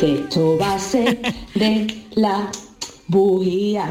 [0.00, 1.20] que esto va a ser
[1.54, 2.50] de la
[3.10, 3.90] bujía.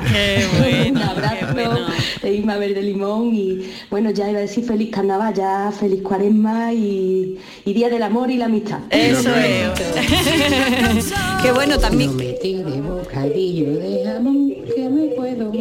[0.90, 1.88] Un abrazo
[2.22, 6.74] de Isma Verde Limón y bueno, ya iba a decir feliz carnaval, ya feliz cuaresma
[6.74, 8.80] y, y día del amor y la amistad.
[8.90, 9.70] Eso es.
[11.44, 12.18] Qué bueno también.
[12.88, 15.52] bocadillo de jamón que me puedo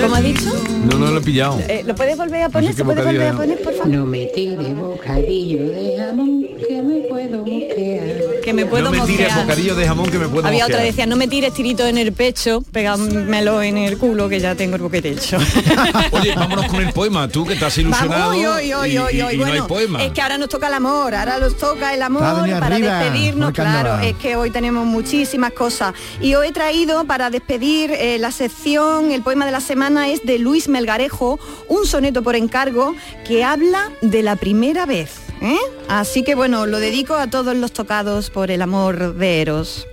[0.00, 0.52] ¿Cómo ha dicho?
[0.84, 1.58] No, no lo he pillado.
[1.68, 2.70] Eh, ¿Lo puedes volver a poner?
[2.70, 3.88] qué ¿Se puede volver a poner, por favor?
[3.88, 8.40] No me tire bocadillo de jamón que me puedo mosquear.
[8.44, 10.80] Que me puedo no me tires bocadillo de jamón que me puedo Había otra mosquear.
[10.80, 14.54] que decía, no me tires tirito en el pecho, pégamelo en el culo que ya
[14.54, 15.38] tengo el boquete hecho.
[16.12, 17.28] Oye, vámonos con el poema.
[17.28, 20.02] Tú que estás ilusionado Vamos, hoy, hoy, y, hoy, y- y no hay Bueno, poema.
[20.02, 23.52] es que ahora nos toca el amor, ahora nos toca el amor Para arriba, despedirnos,
[23.52, 25.92] claro, es que hoy tenemos muchísimas cosas.
[26.20, 30.24] Y hoy he traído para despedir eh, la sección, el poema de la semana es
[30.24, 31.38] de Luis Melgarejo,
[31.68, 32.94] un soneto por encargo
[33.26, 35.16] que habla de la primera vez.
[35.40, 35.58] ¿eh?
[35.88, 39.86] Así que bueno, lo dedico a todos los tocados por el amor de Eros.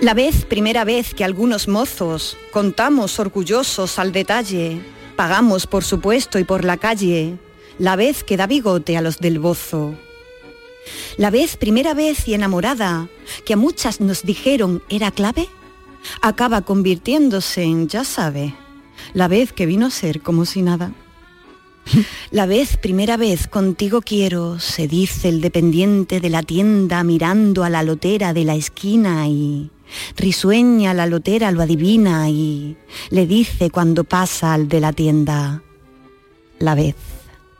[0.00, 4.80] La vez, primera vez que algunos mozos contamos orgullosos al detalle,
[5.14, 7.36] pagamos por supuesto y por la calle,
[7.78, 9.94] la vez que da bigote a los del bozo.
[11.16, 13.08] La vez, primera vez y enamorada,
[13.44, 15.48] que a muchas nos dijeron era clave,
[16.22, 18.54] acaba convirtiéndose en, ya sabe,
[19.14, 20.92] la vez que vino a ser como si nada.
[22.30, 27.70] La vez, primera vez, contigo quiero, se dice el dependiente de la tienda mirando a
[27.70, 29.70] la lotera de la esquina y
[30.16, 32.76] risueña la lotera lo adivina y
[33.10, 35.62] le dice cuando pasa al de la tienda,
[36.58, 36.94] la vez,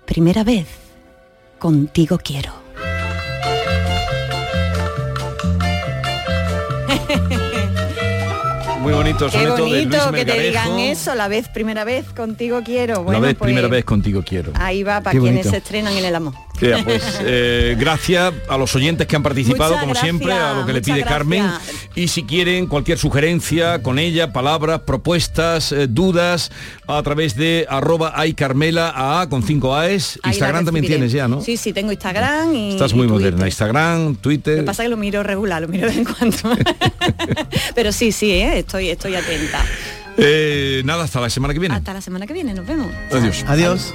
[0.06, 0.66] primera vez,
[1.58, 2.52] contigo quiero.
[8.80, 13.04] Muy bonito Qué bonito que te digan eso, la vez, primera vez, contigo quiero.
[13.10, 14.52] La vez, pues, primera vez contigo quiero.
[14.54, 15.50] Ahí va para Qué quienes bonito.
[15.50, 16.32] se estrenan en el amor.
[16.84, 20.66] Pues eh, gracias a los oyentes que han participado, Muchas como gracias, siempre, a lo
[20.66, 21.50] que le pide Carmen.
[21.94, 26.50] Y si quieren cualquier sugerencia con ella, palabras, propuestas, eh, dudas,
[26.86, 30.18] a través de arroba Carmela A con 5 A's.
[30.22, 31.40] Ahí Instagram también tienes ya, ¿no?
[31.40, 33.32] Sí, sí, tengo Instagram y Estás muy y Twitter.
[33.32, 33.46] moderna.
[33.46, 34.56] Instagram, Twitter.
[34.56, 36.36] Lo que pasa es que lo miro regular, lo miro de vez en cuando.
[37.74, 38.58] Pero sí, sí, ¿eh?
[38.58, 39.64] estoy, estoy atenta.
[40.16, 41.74] Eh, nada, hasta la semana que viene.
[41.74, 42.92] Hasta la semana que viene, nos vemos.
[43.10, 43.44] Adiós.
[43.46, 43.94] Adiós.